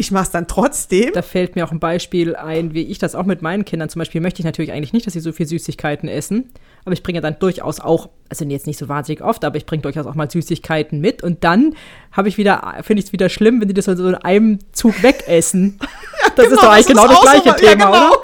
[0.00, 1.12] ich mache es dann trotzdem.
[1.12, 3.98] Da fällt mir auch ein Beispiel ein, wie ich das auch mit meinen Kindern zum
[3.98, 6.50] Beispiel möchte ich natürlich eigentlich nicht, dass sie so viel Süßigkeiten essen,
[6.84, 9.82] aber ich bringe dann durchaus auch, also jetzt nicht so wahnsinnig oft, aber ich bringe
[9.82, 11.74] durchaus auch mal Süßigkeiten mit und dann
[12.12, 15.02] habe ich wieder, finde ich es wieder schlimm, wenn die das so in einem Zug
[15.02, 15.78] wegessen.
[16.36, 17.90] Das genau, ist doch eigentlich genau das gleiche so, Thema, ja, genau.
[17.90, 18.22] oder?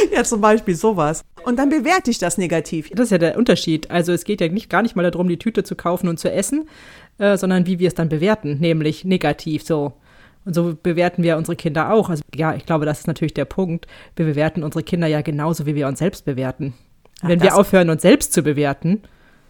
[0.12, 1.22] ja, zum Beispiel sowas.
[1.44, 2.90] Und dann bewerte ich das negativ.
[2.90, 3.90] Das ist ja der Unterschied.
[3.90, 6.30] Also es geht ja nicht, gar nicht mal darum, die Tüte zu kaufen und zu
[6.30, 6.68] essen,
[7.18, 9.92] äh, sondern wie wir es dann bewerten, nämlich negativ so.
[10.44, 12.08] Und so bewerten wir unsere Kinder auch.
[12.08, 13.86] Also ja, ich glaube, das ist natürlich der Punkt.
[14.16, 16.74] Wir bewerten unsere Kinder ja genauso, wie wir uns selbst bewerten.
[17.22, 19.02] Ach, Wenn wir aufhören, uns selbst zu bewerten,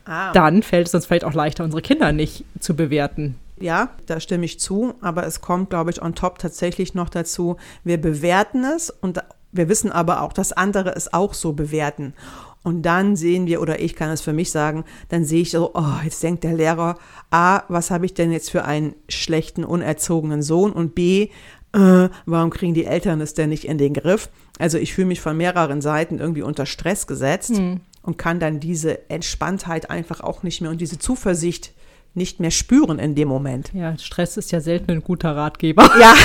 [0.04, 0.32] ah.
[0.32, 3.36] dann fällt es uns vielleicht auch leichter, unsere Kinder nicht zu bewerten.
[3.60, 7.56] Ja, da stimme ich zu, aber es kommt, glaube ich, on top tatsächlich noch dazu,
[7.84, 12.14] wir bewerten es und wir wissen aber auch, dass andere es auch so bewerten.
[12.62, 15.70] Und dann sehen wir, oder ich kann es für mich sagen, dann sehe ich so,
[15.74, 16.98] oh, jetzt denkt der Lehrer,
[17.30, 20.72] A, was habe ich denn jetzt für einen schlechten, unerzogenen Sohn?
[20.72, 21.30] Und B,
[21.72, 24.28] äh, warum kriegen die Eltern es denn nicht in den Griff?
[24.58, 27.80] Also ich fühle mich von mehreren Seiten irgendwie unter Stress gesetzt hm.
[28.02, 31.72] und kann dann diese Entspanntheit einfach auch nicht mehr und diese Zuversicht
[32.12, 33.70] nicht mehr spüren in dem Moment.
[33.72, 35.88] Ja, Stress ist ja selten ein guter Ratgeber.
[35.98, 36.14] Ja.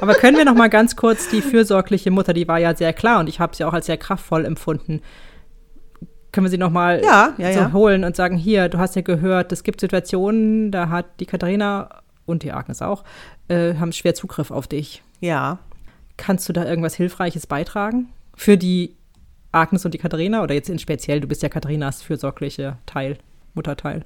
[0.00, 3.20] Aber können wir noch mal ganz kurz die fürsorgliche Mutter, die war ja sehr klar
[3.20, 5.00] und ich habe sie auch als sehr kraftvoll empfunden.
[6.32, 7.72] Können wir sie noch mal ja, ja, so ja.
[7.72, 12.02] holen und sagen, hier, du hast ja gehört, es gibt Situationen, da hat die Katharina
[12.26, 13.04] und die Agnes auch,
[13.48, 15.02] äh, haben schwer Zugriff auf dich.
[15.20, 15.58] Ja.
[16.16, 18.96] Kannst du da irgendwas Hilfreiches beitragen für die
[19.52, 20.42] Agnes und die Katharina?
[20.42, 23.16] Oder jetzt in speziell, du bist ja Katharinas fürsorgliche Teil,
[23.54, 24.04] Mutterteil.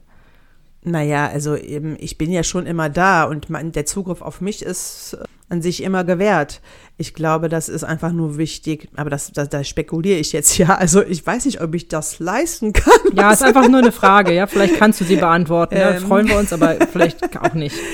[0.83, 4.63] Naja, also eben, ich bin ja schon immer da und mein, der Zugriff auf mich
[4.63, 6.61] ist äh, an sich immer gewährt.
[6.97, 10.77] Ich glaube, das ist einfach nur wichtig, aber das, das, da spekuliere ich jetzt ja.
[10.77, 12.95] Also ich weiß nicht, ob ich das leisten kann.
[13.15, 14.47] Ja, ist einfach nur eine Frage, ja.
[14.47, 15.75] Vielleicht kannst du sie beantworten.
[15.75, 15.81] Ähm.
[15.81, 17.77] Ja, freuen wir uns, aber vielleicht auch nicht.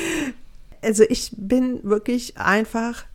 [0.82, 3.06] Also ich bin wirklich einfach,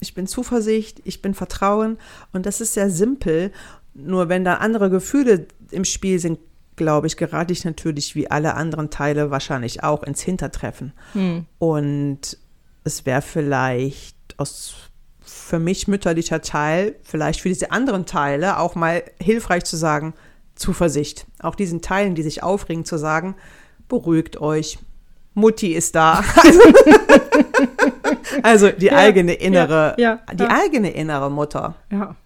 [0.00, 1.96] ich bin Zuversicht, ich bin Vertrauen
[2.34, 3.52] und das ist sehr simpel.
[3.94, 6.40] Nur wenn da andere Gefühle im Spiel sind,
[6.76, 10.92] glaube ich, gerate ich natürlich wie alle anderen Teile wahrscheinlich auch ins Hintertreffen.
[11.14, 11.46] Hm.
[11.58, 12.36] Und
[12.84, 14.74] es wäre vielleicht aus
[15.20, 20.14] für mich mütterlicher Teil, vielleicht für diese anderen Teile auch mal hilfreich zu sagen,
[20.54, 21.26] Zuversicht.
[21.40, 23.36] Auch diesen Teilen, die sich aufregen, zu sagen,
[23.88, 24.78] beruhigt euch.
[25.34, 26.24] Mutti ist da.
[28.42, 31.76] also die ja, eigene innere, ja, ja, die eigene innere Mutter.
[31.90, 32.16] Ja.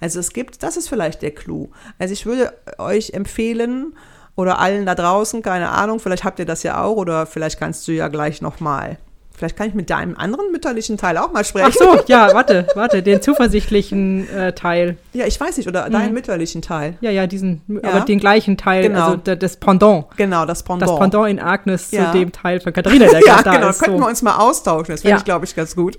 [0.00, 1.68] Also es gibt, das ist vielleicht der Clou.
[1.98, 3.96] Also ich würde euch empfehlen
[4.34, 7.86] oder allen da draußen, keine Ahnung, vielleicht habt ihr das ja auch oder vielleicht kannst
[7.88, 8.98] du ja gleich nochmal
[9.38, 11.68] Vielleicht kann ich mit deinem anderen mütterlichen Teil auch mal sprechen.
[11.70, 14.96] Ach so, ja, warte, warte, den zuversichtlichen äh, Teil.
[15.12, 16.96] Ja, ich weiß nicht, oder deinen mütterlichen Teil.
[17.00, 17.88] Ja, ja, diesen, Ja.
[17.90, 19.04] aber den gleichen Teil, Genau.
[19.04, 20.06] also da- das Pendant.
[20.16, 20.90] Genau, das Pendant.
[20.90, 22.10] Das Pendant in Agnes Ja.
[22.10, 23.78] zu dem Teil von Katharina, der ja, gerade da genau, ist.
[23.80, 24.04] könnten So.
[24.04, 24.92] wir uns mal austauschen.
[24.92, 25.16] Das finde Ja.
[25.18, 25.98] ich, glaube ich, ganz gut.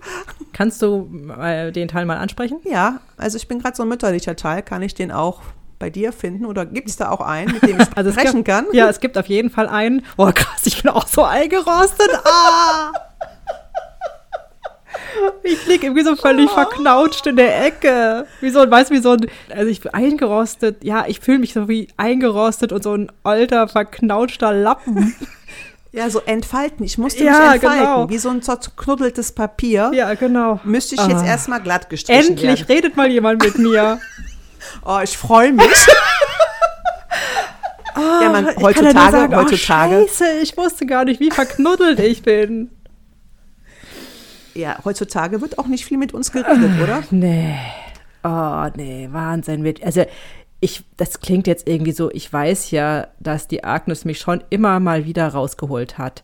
[0.51, 1.09] Kannst du
[1.41, 2.57] äh, den Teil mal ansprechen?
[2.65, 4.61] Ja, also ich bin gerade so ein mütterlicher Teil.
[4.63, 5.39] Kann ich den auch
[5.79, 6.45] bei dir finden?
[6.45, 8.65] Oder gibt es da auch einen, mit dem ich Also sprechen gibt, kann?
[8.73, 10.03] Ja, es gibt auf jeden Fall einen.
[10.17, 12.09] Boah, krass, ich bin auch so eingerostet.
[12.25, 12.91] Ah!
[15.43, 18.25] Ich lieg irgendwie so völlig verknautscht in der Ecke.
[18.41, 21.39] Wie so, ein- weißt du, wie so ein, also ich bin eingerostet, ja, ich fühle
[21.39, 25.15] mich so wie eingerostet und so ein alter, verknautschter Lappen.
[25.91, 26.85] Ja, so entfalten.
[26.85, 27.79] Ich musste Ja, mich entfalten.
[27.79, 28.09] genau.
[28.11, 29.89] Wie so ein zerknuddeltes Papier.
[29.91, 30.59] Ja, genau.
[30.63, 31.25] Müsste ich jetzt Ah.
[31.25, 32.71] erstmal glatt gestrichen Endlich werden.
[32.75, 33.99] redet mal jemand mit mir.
[34.85, 35.65] Oh, ich freue mich.
[38.21, 41.31] ja, man, kann ja nur heutzutage, sagen, oh, heutzutage, Scheiße, ich wusste gar nicht, wie
[41.31, 42.69] verknuddelt ich bin.
[44.59, 47.03] Ja, heutzutage wird auch nicht viel mit uns geredet, oder?
[47.11, 47.55] Nee.
[48.23, 49.73] Oh, nee, Wahnsinn.
[49.83, 50.05] Also,
[50.59, 54.79] ich, das klingt jetzt irgendwie so, ich weiß ja, dass die Agnes mich schon immer
[54.79, 56.23] mal wieder rausgeholt hat.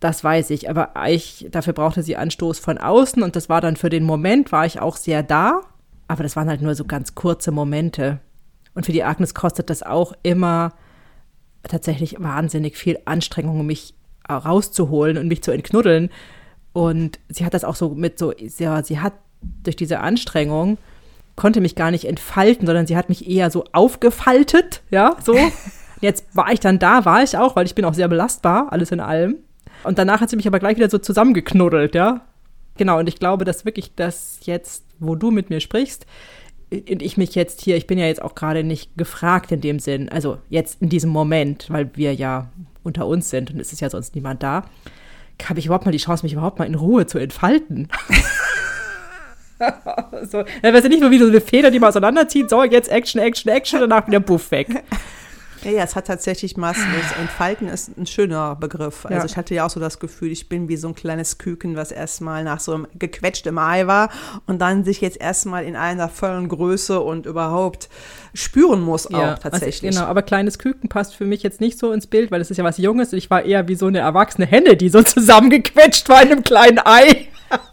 [0.00, 3.74] Das weiß ich, aber ich, dafür brauchte sie Anstoß von außen und das war dann
[3.74, 5.62] für den Moment, war ich auch sehr da,
[6.06, 8.20] aber das waren halt nur so ganz kurze Momente.
[8.74, 10.72] Und für die Agnes kostet das auch immer
[11.64, 13.94] tatsächlich wahnsinnig viel Anstrengung, mich
[14.30, 16.10] rauszuholen und mich zu entknuddeln.
[16.78, 19.14] Und sie hat das auch so mit so, ja, sie hat
[19.64, 20.78] durch diese Anstrengung
[21.34, 25.36] konnte mich gar nicht entfalten, sondern sie hat mich eher so aufgefaltet, ja, so.
[26.00, 28.92] Jetzt war ich dann da, war ich auch, weil ich bin auch sehr belastbar, alles
[28.92, 29.38] in allem.
[29.82, 32.20] Und danach hat sie mich aber gleich wieder so zusammengeknuddelt, ja.
[32.76, 36.06] Genau, und ich glaube, dass wirklich das jetzt, wo du mit mir sprichst,
[36.70, 39.80] und ich mich jetzt hier, ich bin ja jetzt auch gerade nicht gefragt in dem
[39.80, 42.52] Sinn, also jetzt in diesem Moment, weil wir ja
[42.84, 44.64] unter uns sind und es ist ja sonst niemand da,
[45.44, 47.88] habe ich überhaupt mal die Chance, mich überhaupt mal in Ruhe zu entfalten.
[50.30, 52.90] so, ja, weißt du nicht nur wie so eine Feder, die man auseinanderzieht, so jetzt
[52.90, 54.84] Action, Action, Action, danach wieder Puff weg.
[55.64, 56.54] Ja, ja, es hat tatsächlich.
[56.54, 56.76] Das
[57.18, 59.04] Entfalten ist ein schöner Begriff.
[59.06, 59.24] Also Ja.
[59.24, 61.90] ich hatte ja auch so das Gefühl, ich bin wie so ein kleines Küken, was
[61.92, 64.10] erstmal nach so einem gequetschtem Ei war
[64.46, 67.88] und dann sich jetzt erstmal in einer vollen Größe und überhaupt
[68.34, 69.88] spüren muss auch tatsächlich.
[69.90, 72.50] Also, genau, aber kleines Küken passt für mich jetzt nicht so ins Bild, weil es
[72.50, 75.02] ist ja was Junges und ich war eher wie so eine erwachsene Henne, die so
[75.04, 77.28] zusammengequetscht war in einem kleinen Ei.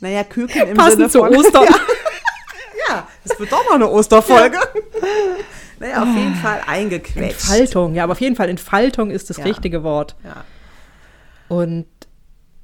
[0.00, 1.66] Naja, Küken im Passend Sinne zu Ostern.
[2.88, 4.58] Ja, es wird doch noch eine Osterfolge.
[5.82, 7.50] Naja, auf jeden Fall eingequetscht.
[7.50, 9.44] Entfaltung, ja, aber auf jeden Fall Entfaltung ist das Ja.
[9.44, 10.14] richtige Wort.
[10.24, 10.44] Ja.
[11.48, 11.86] Und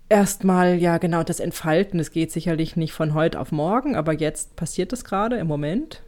[0.09, 4.55] erstmal, ja, genau, das Entfalten, das geht sicherlich nicht von heute auf morgen, aber jetzt
[4.55, 6.01] passiert es gerade im Moment.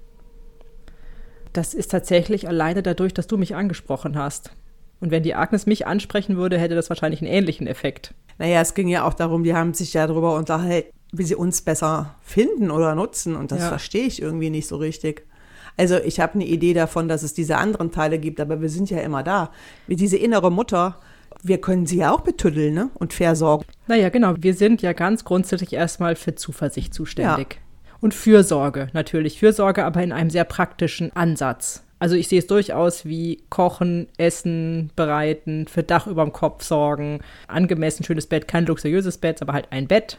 [1.52, 4.52] Das ist tatsächlich alleine dadurch, dass du mich angesprochen hast.
[5.00, 8.14] Und wenn die Agnes mich ansprechen würde, hätte das wahrscheinlich einen ähnlichen Effekt.
[8.38, 11.60] Naja, es ging ja auch darum, die haben sich ja darüber unterhalten, wie sie uns
[11.62, 13.34] besser finden oder nutzen.
[13.34, 13.68] Und das Ja.
[13.68, 15.26] verstehe ich irgendwie nicht so richtig.
[15.76, 18.90] Also ich habe eine Idee davon, dass es diese anderen Teile gibt, aber wir sind
[18.90, 19.50] ja immer da.
[19.86, 20.96] Wie diese innere Mutter,
[21.42, 22.90] wir können sie ja auch betüddeln ne?
[22.94, 23.64] und versorgen.
[23.86, 24.34] Naja, genau.
[24.38, 27.60] Wir sind ja ganz grundsätzlich erstmal für Zuversicht zuständig.
[28.00, 29.38] Und Fürsorge, natürlich.
[29.38, 31.84] Fürsorge, aber in einem sehr praktischen Ansatz.
[31.98, 37.20] Also ich sehe es durchaus wie Kochen, Essen, bereiten, für Dach über dem Kopf sorgen,
[37.46, 40.18] angemessen schönes Bett, kein luxuriöses Bett, aber halt ein Bett.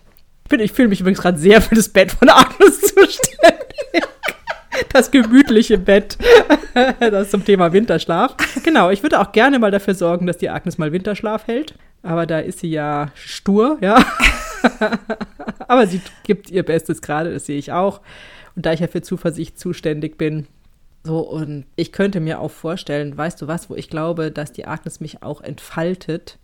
[0.51, 3.70] Ich fühle mich übrigens gerade sehr für das Bett von Agnes zuständig.
[4.89, 6.17] Das gemütliche Bett.
[6.99, 8.37] Das zum Thema Winterschlaf.
[8.63, 11.73] Genau, ich würde auch gerne mal dafür sorgen, dass die Agnes mal Winterschlaf hält.
[12.01, 14.01] Aber da ist sie ja stur, ja.
[15.67, 17.99] Aber sie gibt ihr Bestes gerade, das sehe ich auch.
[18.55, 20.47] Und da ich ja für Zuversicht zuständig bin.
[21.03, 24.65] So, und ich könnte mir auch vorstellen, weißt du was, wo ich glaube, dass die
[24.65, 26.37] Agnes mich auch entfaltet,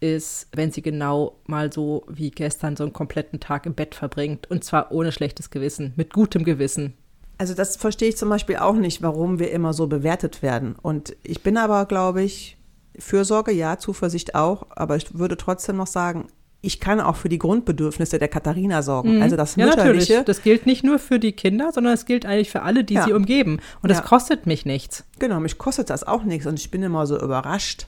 [0.00, 4.48] ist, wenn sie genau mal so wie gestern so einen kompletten Tag im Bett verbringt.
[4.50, 6.94] Und zwar ohne schlechtes Gewissen, mit gutem Gewissen.
[7.38, 10.74] Also das verstehe ich zum Beispiel auch nicht, warum wir immer so bewertet werden.
[10.82, 12.56] Und ich bin aber, glaube ich,
[12.98, 16.26] Fürsorge, ja, Zuversicht auch, aber ich würde trotzdem noch sagen,
[16.60, 19.22] ich kann auch für die Grundbedürfnisse der Katharina sorgen.
[19.22, 19.60] Also das Mhm.
[19.60, 20.08] ja, natürlich.
[20.08, 20.24] Mütterliche.
[20.24, 23.04] Das gilt nicht nur für die Kinder, sondern es gilt eigentlich für alle, die Ja.
[23.04, 23.60] sie umgeben.
[23.80, 24.04] Und das Ja.
[24.04, 25.04] kostet mich nichts.
[25.20, 27.86] Genau, mich kostet das auch nichts und ich bin immer so überrascht.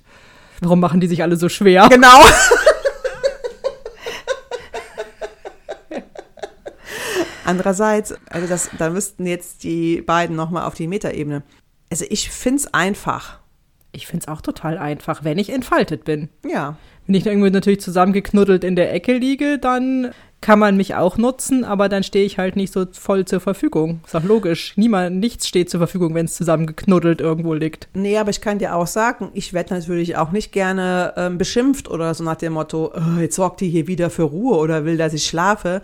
[0.60, 1.88] Warum machen die sich alle so schwer?
[1.88, 2.06] Genau.
[7.50, 11.42] Andererseits, also das, da müssten jetzt die beiden nochmal auf die Metaebene.
[11.90, 13.40] Also ich finde es einfach.
[13.90, 16.28] Ich finde es auch total einfach, wenn ich entfaltet bin.
[16.48, 16.76] Ja.
[17.06, 21.64] Wenn ich irgendwo natürlich zusammengeknuddelt in der Ecke liege, dann kann man mich auch nutzen,
[21.64, 24.00] aber dann stehe ich halt nicht so voll zur Verfügung.
[24.04, 24.74] Ist doch logisch.
[24.76, 27.88] Niemand, nichts steht zur Verfügung, wenn es zusammengeknuddelt irgendwo liegt.
[27.94, 31.90] Nee, aber ich kann dir auch sagen, ich werde natürlich auch nicht gerne ähm, beschimpft
[31.90, 34.96] oder so nach dem Motto, oh, jetzt sorgt die hier wieder für Ruhe oder will,
[34.96, 35.82] dass ich schlafe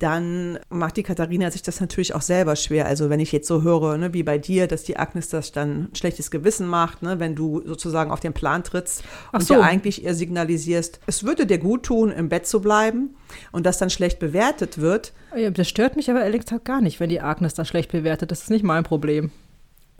[0.00, 2.86] dann macht die Katharina sich das natürlich auch selber schwer.
[2.86, 5.90] Also wenn ich jetzt so höre, ne, wie bei dir, dass die Agnes das dann
[5.92, 9.54] ein schlechtes Gewissen macht, ne, wenn du sozusagen auf den Plan trittst Ach und so.
[9.54, 13.14] dir eigentlich eher signalisierst, es würde dir gut tun, im Bett zu bleiben
[13.52, 15.12] und das dann schlecht bewertet wird.
[15.52, 18.30] Das stört mich aber ehrlich gesagt gar nicht, wenn die Agnes das schlecht bewertet.
[18.30, 19.30] Das ist nicht mein Problem.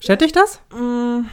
[0.01, 0.61] Stört dich das?
[0.75, 1.27] Mmh.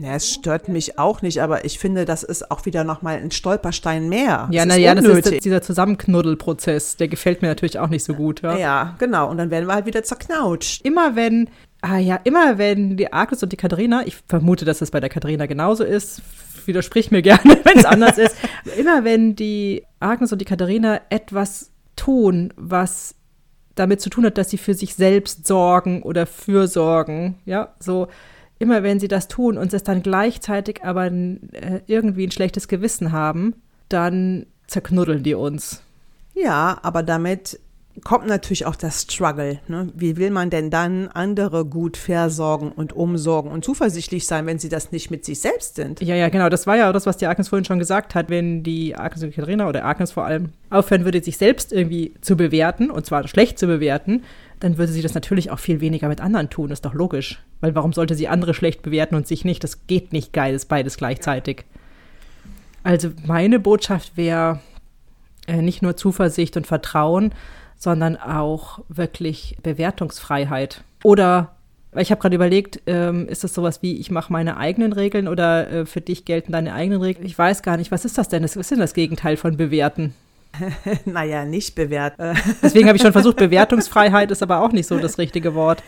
[0.00, 3.30] Ja, es stört mich auch nicht, aber ich finde, das ist auch wieder nochmal ein
[3.30, 4.48] Stolperstein mehr.
[4.50, 8.40] Ja, naja, das ist dieser Zusammenknuddelprozess, der gefällt mir natürlich auch nicht so gut.
[8.40, 9.28] Ja, ja genau.
[9.28, 10.84] Und dann werden wir halt wieder zerknautscht.
[10.86, 11.50] Immer wenn,
[11.82, 15.10] ah ja, immer wenn die Agnes und die Katharina, ich vermute, dass es bei der
[15.10, 16.22] Katharina genauso ist,
[16.64, 18.36] widersprich mir gerne, wenn es anders ist.
[18.78, 23.16] Immer wenn die Agnes und die Katharina etwas tun, was
[23.74, 28.08] damit zu tun hat, dass sie für sich selbst sorgen oder fürsorgen, ja, so
[28.60, 33.10] immer wenn sie das tun und es dann gleichzeitig aber äh, irgendwie ein schlechtes Gewissen
[33.10, 33.54] haben,
[33.88, 35.82] dann zerknuddeln die uns.
[36.34, 37.58] Ja, aber damit
[38.04, 39.58] kommt natürlich auch das Struggle.
[39.68, 39.88] Ne?
[39.94, 44.68] Wie will man denn dann andere gut versorgen und umsorgen und zuversichtlich sein, wenn sie
[44.68, 46.00] das nicht mit sich selbst sind?
[46.00, 46.48] Ja, ja, genau.
[46.48, 48.30] Das war ja auch das, was die Agnes vorhin schon gesagt hat.
[48.30, 52.36] Wenn die Agnes und Katharina oder Agnes vor allem aufhören würde, sich selbst irgendwie zu
[52.36, 54.22] bewerten, und zwar schlecht zu bewerten,
[54.60, 57.42] dann würde sie das natürlich auch viel weniger mit anderen tun, ist doch logisch.
[57.60, 59.64] Weil warum sollte sie andere schlecht bewerten und sich nicht?
[59.64, 61.64] Das geht nicht geil, ist beides gleichzeitig.
[62.82, 64.60] Also meine Botschaft wäre
[65.46, 67.32] äh, nicht nur Zuversicht und Vertrauen,
[67.80, 70.84] sondern auch wirklich Bewertungsfreiheit.
[71.02, 71.56] Oder
[71.96, 75.68] ich habe gerade überlegt, ähm, ist das sowas wie, ich mache meine eigenen Regeln oder
[75.70, 77.24] äh, für dich gelten deine eigenen Regeln?
[77.24, 78.44] Ich weiß gar nicht, was ist das denn?
[78.44, 80.14] Was ist denn das Gegenteil von bewerten?
[81.06, 82.36] naja, nicht bewerten.
[82.62, 85.82] Deswegen habe ich schon versucht, Bewertungsfreiheit ist aber auch nicht so das richtige Wort.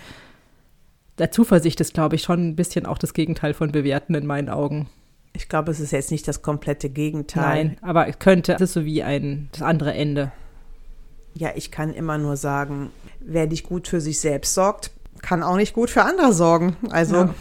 [1.18, 4.48] Der Zuversicht ist, glaube ich, schon ein bisschen auch das Gegenteil von bewerten in meinen
[4.48, 4.88] Augen.
[5.34, 7.64] Ich glaube, es ist jetzt nicht das komplette Gegenteil.
[7.64, 10.32] Nein, aber es könnte, es ist so wie ein, das andere Ende.
[11.34, 12.90] Ja, ich kann immer nur sagen,
[13.20, 14.90] wer nicht gut für sich selbst sorgt,
[15.22, 16.76] kann auch nicht gut für andere sorgen.
[16.90, 17.16] Also.
[17.16, 17.34] Ja,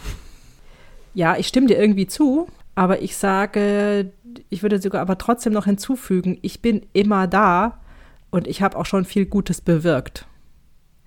[1.14, 4.12] ja ich stimme dir irgendwie zu, aber ich sage,
[4.48, 7.80] ich würde sogar aber trotzdem noch hinzufügen, ich bin immer da
[8.30, 10.26] und ich habe auch schon viel Gutes bewirkt.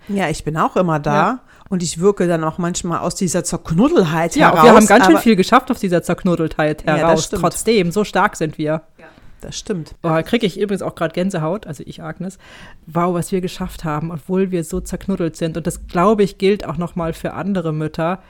[0.08, 1.40] Ja, ich bin auch immer da ja.
[1.70, 4.58] und ich wirke dann auch manchmal aus dieser Zerknuddelheit ja, heraus.
[4.58, 7.32] Ja, wir haben ganz schön viel geschafft aus dieser Zerknuddeltheit heraus.
[7.32, 8.84] Ja, Trotzdem, so stark sind wir.
[9.00, 9.06] Ja,
[9.46, 9.96] das stimmt.
[10.04, 12.38] Oh, kriege ich übrigens auch gerade Gänsehaut, also ich, Agnes.
[12.88, 15.56] Wow, was wir geschafft haben, obwohl wir so zerknuddelt sind.
[15.58, 18.22] Und das, glaube ich, gilt auch noch mal für andere Mütter.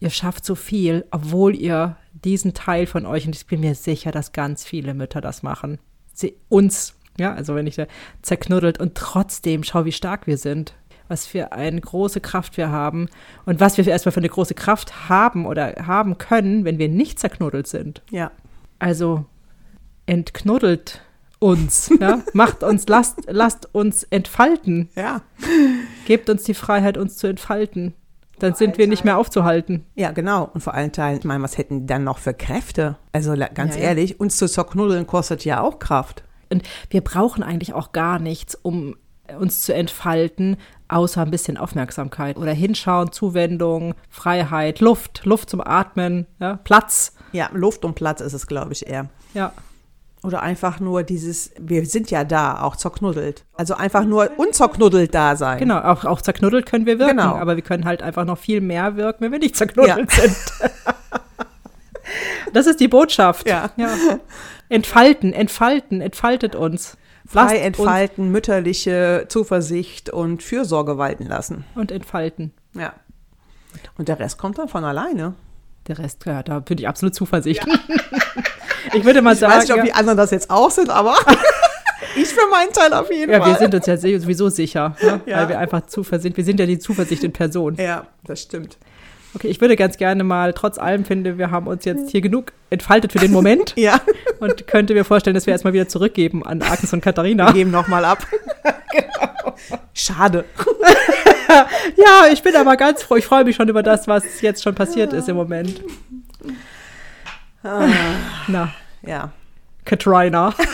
[0.00, 4.10] Ihr schafft so viel, obwohl ihr diesen Teil von euch, und ich bin mir sicher,
[4.10, 5.78] dass ganz viele Mütter das machen,
[6.12, 7.86] sie uns, ja, also wenn ich da
[8.22, 10.74] zerknuddelt und trotzdem schau, wie stark wir sind,
[11.08, 13.08] was für eine große Kraft wir haben
[13.44, 17.18] und was wir erstmal für eine große Kraft haben oder haben können, wenn wir nicht
[17.18, 18.02] zerknuddelt sind.
[18.10, 18.30] Ja.
[18.78, 19.26] Also
[20.06, 21.02] entknuddelt
[21.38, 22.22] uns, ja?
[22.32, 24.88] macht uns, lasst, lasst uns entfalten.
[24.94, 25.22] Ja.
[26.06, 27.94] Gebt uns die Freiheit, uns zu entfalten.
[28.38, 29.84] Dann sind wir nicht mehr aufzuhalten.
[29.94, 30.50] Ja, genau.
[30.52, 32.96] Und vor allen Teilen, ich meine, was hätten die dann noch für Kräfte?
[33.12, 34.16] Also ganz ja, ehrlich, ja.
[34.18, 36.24] uns zu zerknuddeln kostet ja auch Kraft.
[36.50, 38.96] Und wir brauchen eigentlich auch gar nichts, um
[39.38, 40.56] uns zu entfalten,
[40.88, 47.14] außer ein bisschen Aufmerksamkeit oder Hinschauen, Zuwendung, Freiheit, Luft, Luft zum Atmen, ja, Platz.
[47.32, 49.08] Ja, Luft und Platz ist es, glaube ich, eher.
[49.34, 49.52] Ja.
[50.24, 53.44] Oder einfach nur dieses, wir sind ja da, auch zerknuddelt.
[53.54, 55.58] Also einfach nur unzerknuddelt da sein.
[55.58, 57.34] Genau, auch, auch zerknuddelt können wir wirken, genau.
[57.34, 60.22] aber wir können halt einfach noch viel mehr wirken, wenn wir nicht zerknuddelt ja.
[60.22, 60.36] sind.
[62.52, 63.48] das ist die Botschaft.
[63.48, 63.70] Ja.
[63.76, 63.88] ja.
[64.68, 66.96] Entfalten, entfalten, entfaltet uns.
[67.26, 68.32] Frei entfalten, uns.
[68.32, 71.64] mütterliche Zuversicht und Fürsorge walten lassen.
[71.74, 72.52] Und entfalten.
[72.74, 72.92] Ja.
[73.98, 75.34] Und der Rest kommt dann von alleine.
[75.88, 77.66] Der Rest, ja, da bin ich absolut Zuversicht.
[77.66, 77.74] Ja.
[78.94, 79.52] Ich würde mal ich sagen.
[79.52, 81.14] Ich weiß nicht, ob die anderen das jetzt auch sind, aber
[82.16, 83.48] ich für meinen Teil auf jeden ja, Fall.
[83.48, 85.20] Ja, wir sind uns ja sowieso sicher, ne?
[85.26, 85.38] ja.
[85.38, 87.76] weil wir einfach Zuversicht, wir sind ja die Zuversicht in Person.
[87.76, 88.78] Ja, das stimmt.
[89.34, 92.52] Okay, ich würde ganz gerne mal, trotz allem finde, wir haben uns jetzt hier genug
[92.68, 93.72] entfaltet für den Moment.
[93.76, 93.98] ja.
[94.40, 97.46] Und könnte mir vorstellen, dass wir erstmal wieder zurückgeben an Agnes und Katharina.
[97.46, 98.26] Wir geben nochmal ab.
[98.90, 99.56] genau.
[99.94, 100.44] Schade.
[101.96, 103.16] ja, ich bin aber ganz froh.
[103.16, 105.80] Ich freue mich schon über das, was jetzt schon passiert ist im Moment.
[107.62, 107.86] Ah,
[108.48, 108.74] Na.
[109.04, 109.32] Ja.
[109.84, 110.54] Katrina.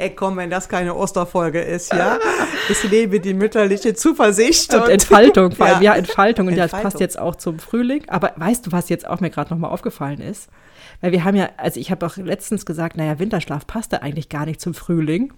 [0.00, 2.18] Ey, komm, wenn das keine Osterfolge ist, ja.
[2.70, 4.72] Ich lebe die mütterliche Zuversicht.
[4.72, 6.46] Und, und Entfaltung, vor allem, ja, ja Entfaltung.
[6.46, 6.78] Und Entfaltung.
[6.78, 8.08] das passt jetzt auch zum Frühling.
[8.08, 10.48] Aber weißt du, was jetzt auch mir gerade nochmal aufgefallen ist?
[11.00, 14.28] Weil wir haben ja, also ich habe auch letztens gesagt, naja, Winterschlaf passt da eigentlich
[14.28, 15.32] gar nicht zum Frühling.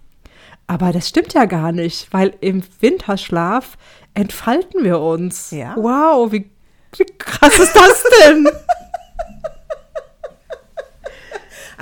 [0.67, 3.77] Aber das stimmt ja gar nicht, weil im Winterschlaf
[4.15, 5.51] entfalten wir uns.
[5.51, 5.75] Ja.
[5.77, 6.51] Wow, wie,
[6.97, 8.49] wie krass ist das denn?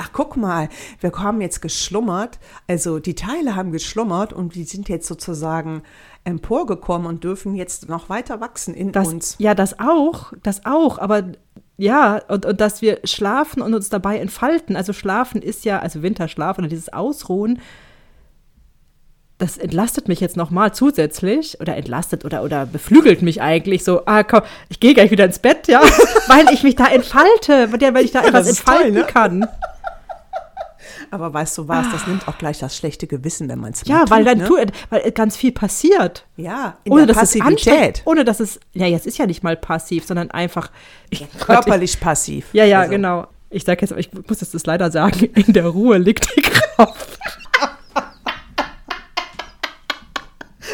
[0.02, 0.70] Ach, guck mal,
[1.00, 2.38] wir haben jetzt geschlummert.
[2.66, 5.82] Also die Teile haben geschlummert und die sind jetzt sozusagen
[6.24, 9.36] emporgekommen und dürfen jetzt noch weiter wachsen in Das, uns.
[9.38, 11.32] ja, das auch, das auch, aber
[11.76, 14.74] ja, und, und dass wir schlafen und uns dabei entfalten.
[14.74, 17.58] Also schlafen ist ja, also Winterschlaf oder dieses Ausruhen,
[19.40, 24.22] das entlastet mich jetzt nochmal zusätzlich oder entlastet oder, oder beflügelt mich eigentlich so, ah
[24.22, 25.80] komm, ich gehe gleich wieder ins Bett, ja,
[26.28, 29.04] weil ich mich da entfalte, weil ich da etwas das ist toll, entfalten ne?
[29.04, 29.48] kann.
[31.10, 34.04] Aber weißt du was, das nimmt auch gleich das schlechte Gewissen, wenn man es Ja,
[34.08, 34.44] weil dann ne?
[34.46, 34.56] tu,
[34.90, 36.26] weil ganz viel passiert.
[36.36, 38.02] Ja, in Ohne der dass es Passivität.
[38.04, 40.70] ohne dass es, ja, jetzt ist ja nicht mal passiv, sondern einfach
[41.10, 42.46] ich, Körperlich passiv.
[42.52, 43.26] Ja, ja, Also, genau.
[43.52, 47.18] Ich sage jetzt, ich muss jetzt das leider sagen, in der Ruhe liegt die Kraft.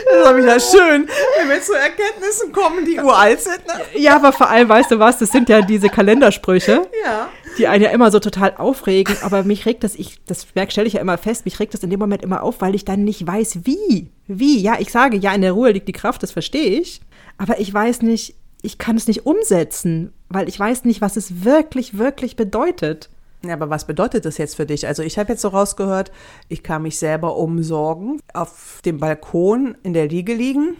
[0.07, 3.67] Das ist doch wieder schön, wenn wir zu Erkenntnissen kommen, die uralt sind.
[3.67, 4.01] Ne?
[4.01, 7.29] Ja, aber vor allem, weißt du was, das sind ja diese Kalendersprüche, Ja.
[7.59, 10.93] die einen ja immer so total aufregen, aber mich regt das, ich, das stelle ich
[10.95, 13.27] ja immer fest, mich regt das in dem Moment immer auf, weil ich dann nicht
[13.27, 14.11] weiß, wie.
[14.27, 14.61] Wie?
[14.61, 17.01] Ja, ich sage, ja, in der Ruhe liegt die Kraft, das verstehe ich,
[17.39, 21.45] aber ich weiß nicht, ich kann es nicht umsetzen, weil ich weiß nicht, was es
[21.45, 23.11] wirklich, wirklich bedeutet.
[23.45, 24.87] Ja, aber was bedeutet das jetzt für dich?
[24.87, 26.11] Also ich habe jetzt so rausgehört,
[26.49, 30.77] ich kann mich selber umsorgen, auf dem Balkon in der Liege liegen.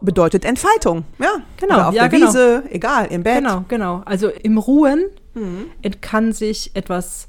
[0.00, 1.42] Bedeutet Entfaltung, ja.
[1.56, 2.28] Genau, Oder auf ja, der genau.
[2.28, 3.38] Wiese, egal, im Bett.
[3.38, 4.02] Genau, genau.
[4.04, 5.04] Also im Ruhen
[5.34, 5.70] Mhm.
[6.00, 7.28] kann sich etwas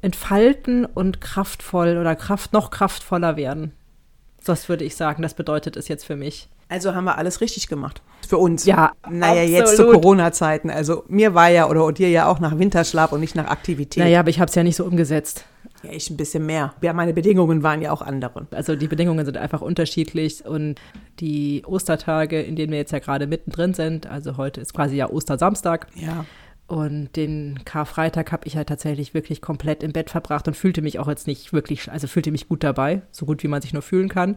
[0.00, 3.72] entfalten und kraftvoll oder Kraft noch kraftvoller werden.
[4.44, 6.48] Das würde ich sagen, das bedeutet es jetzt für mich.
[6.72, 8.00] Also haben wir alles richtig gemacht.
[8.26, 8.64] Für uns.
[8.64, 9.94] Ja, Naja, jetzt zu absolut.
[10.02, 10.70] Corona-Zeiten.
[10.70, 14.02] Also mir war ja oder dir ja auch nach Winterschlaf und nicht nach Aktivität.
[14.02, 15.44] Naja, aber ich habe es ja nicht so umgesetzt.
[15.82, 16.72] Ja, ich ein bisschen mehr.
[16.80, 18.46] Ja, meine Bedingungen waren ja auch andere.
[18.52, 20.76] Also die Bedingungen sind einfach unterschiedlich und
[21.20, 25.10] die Ostertage, in denen wir jetzt ja gerade mittendrin sind, also heute ist quasi ja
[25.10, 26.24] Ostersamstag Ja.
[26.68, 30.98] und den Karfreitag habe ich ja tatsächlich wirklich komplett im Bett verbracht und fühlte mich
[31.00, 33.82] auch jetzt nicht wirklich, also fühlte mich gut dabei, so gut wie man sich nur
[33.82, 34.36] fühlen kann.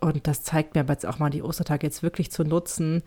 [0.00, 3.02] Und das zeigt mir aber jetzt auch mal die Ostertage jetzt wirklich zu nutzen,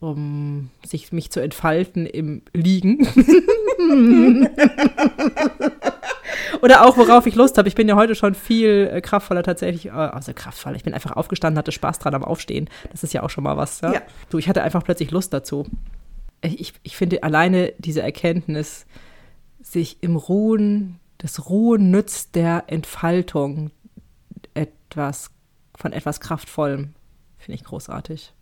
[0.00, 3.06] um sich mich zu entfalten im Liegen.
[6.62, 7.68] Oder auch, worauf ich Lust habe.
[7.68, 10.76] Ich bin ja heute schon viel äh, kraftvoller tatsächlich, äh, also kraftvoller.
[10.76, 12.68] Ich bin einfach aufgestanden, hatte Spaß dran am Aufstehen.
[12.90, 13.80] Das ist ja auch schon mal was.
[13.80, 13.94] Ja?
[13.94, 14.02] Ja.
[14.30, 15.66] Du, ich hatte einfach plötzlich Lust dazu.
[16.42, 18.86] Ich, ich finde alleine diese Erkenntnis,
[19.62, 23.70] sich im Ruhen, das Ruhen nützt der Entfaltung
[24.52, 25.30] etwas,
[25.76, 26.94] von etwas Kraftvollem,
[27.38, 28.32] finde ich großartig.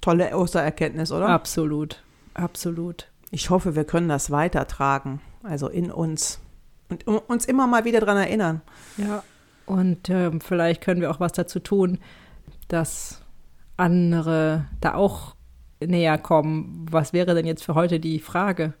[0.00, 1.28] Tolle Ostererkenntnis, oder?
[1.28, 2.02] Absolut,
[2.34, 3.08] absolut.
[3.30, 5.20] Ich hoffe, wir können das weitertragen.
[5.42, 6.40] Also in uns.
[6.88, 8.60] Und uns immer mal wieder dran erinnern.
[8.96, 9.22] Ja.
[9.66, 11.98] Und ähm, vielleicht können wir auch was dazu tun,
[12.68, 13.22] dass
[13.76, 15.34] andere da auch
[15.80, 16.86] näher kommen.
[16.90, 18.74] Was wäre denn jetzt für heute die Frage?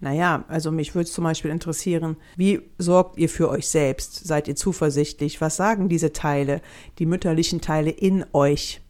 [0.00, 4.26] Naja, also mich würde zum Beispiel interessieren, wie sorgt ihr für euch selbst?
[4.26, 5.40] Seid ihr zuversichtlich?
[5.42, 6.62] Was sagen diese Teile,
[6.98, 8.80] die mütterlichen Teile in euch?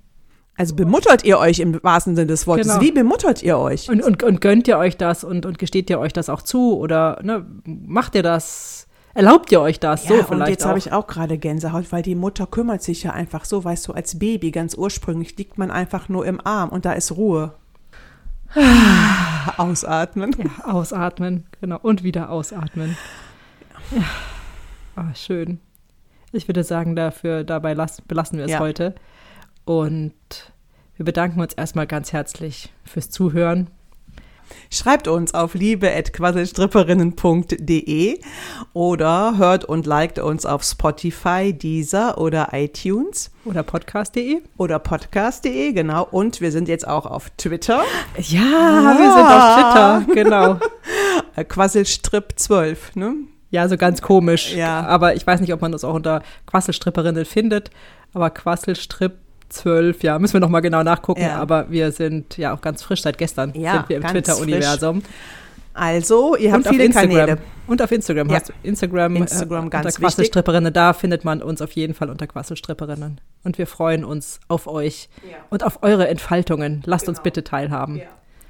[0.56, 2.68] Also bemuttert ihr euch im wahrsten Sinne des Wortes?
[2.68, 2.80] Genau.
[2.80, 3.88] Wie bemuttert ihr euch?
[3.88, 6.78] Und, und, und gönnt ihr euch das und, und gesteht ihr euch das auch zu?
[6.78, 8.86] Oder ne, macht ihr das?
[9.12, 10.04] Erlaubt ihr euch das?
[10.04, 13.02] so ja, vielleicht und jetzt habe ich auch gerade Gänsehaut, weil die Mutter kümmert sich
[13.02, 16.68] ja einfach so, weißt du, als Baby ganz ursprünglich liegt man einfach nur im Arm
[16.68, 17.54] und da ist Ruhe.
[19.56, 20.34] Ausatmen.
[20.38, 21.78] Ja, ausatmen, genau.
[21.80, 22.96] Und wieder ausatmen.
[23.90, 24.02] Ja.
[24.96, 25.60] Ah, schön.
[26.32, 28.58] Ich würde sagen, dafür, dabei las, belassen wir es Ja.
[28.60, 28.94] heute.
[29.64, 30.14] Und
[30.96, 33.68] wir bedanken uns erstmal ganz herzlich fürs Zuhören.
[34.70, 38.20] Schreibt uns auf liebe.quasselstripperinnen.de
[38.72, 44.40] oder hört und liked uns auf Spotify, Deezer oder iTunes Oder podcast.de.
[44.56, 46.06] oder podcast.de, genau.
[46.10, 47.82] Und wir sind jetzt auch auf Twitter,
[48.16, 50.58] Ja, wir sind auf Twitter, genau.
[51.36, 53.14] äh, Quasselstripp12, ne?
[53.50, 54.54] Ja, so ganz komisch.
[54.54, 54.86] Ja.
[54.86, 57.70] Aber ich weiß nicht, ob man das auch unter Quasselstripperinnen findet.
[58.12, 59.18] Aber Quasselstripp
[59.50, 61.22] 12, ja, müssen wir nochmal genau nachgucken.
[61.22, 61.36] Ja.
[61.36, 65.02] Aber wir sind ja auch ganz frisch seit gestern Ja, sind wir im Twitter-Universum.
[65.74, 67.10] Also, ihr habt Und auf viele Instagram.
[67.16, 67.38] Kanäle.
[67.66, 68.28] Und auf Instagram.
[68.28, 68.36] Ja.
[68.36, 70.72] Hast du Instagram, Instagram, äh, ganz unter Quasselstripperinnen.
[70.72, 73.20] Da findet man uns auf jeden Fall unter Quasselstripperinnen.
[73.44, 75.08] Und wir freuen uns auf euch
[75.48, 76.82] und auf eure Entfaltungen.
[76.86, 78.00] Lasst uns bitte teilhaben.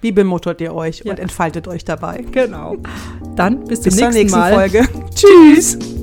[0.00, 1.12] Wie bemuttert ihr euch Ja.
[1.12, 2.24] und entfaltet euch dabei?
[2.32, 2.78] Genau.
[3.36, 4.54] Dann bis zum Bis zur nächsten nächsten Mal.
[4.54, 4.88] Folge.
[5.14, 5.99] Tschüss!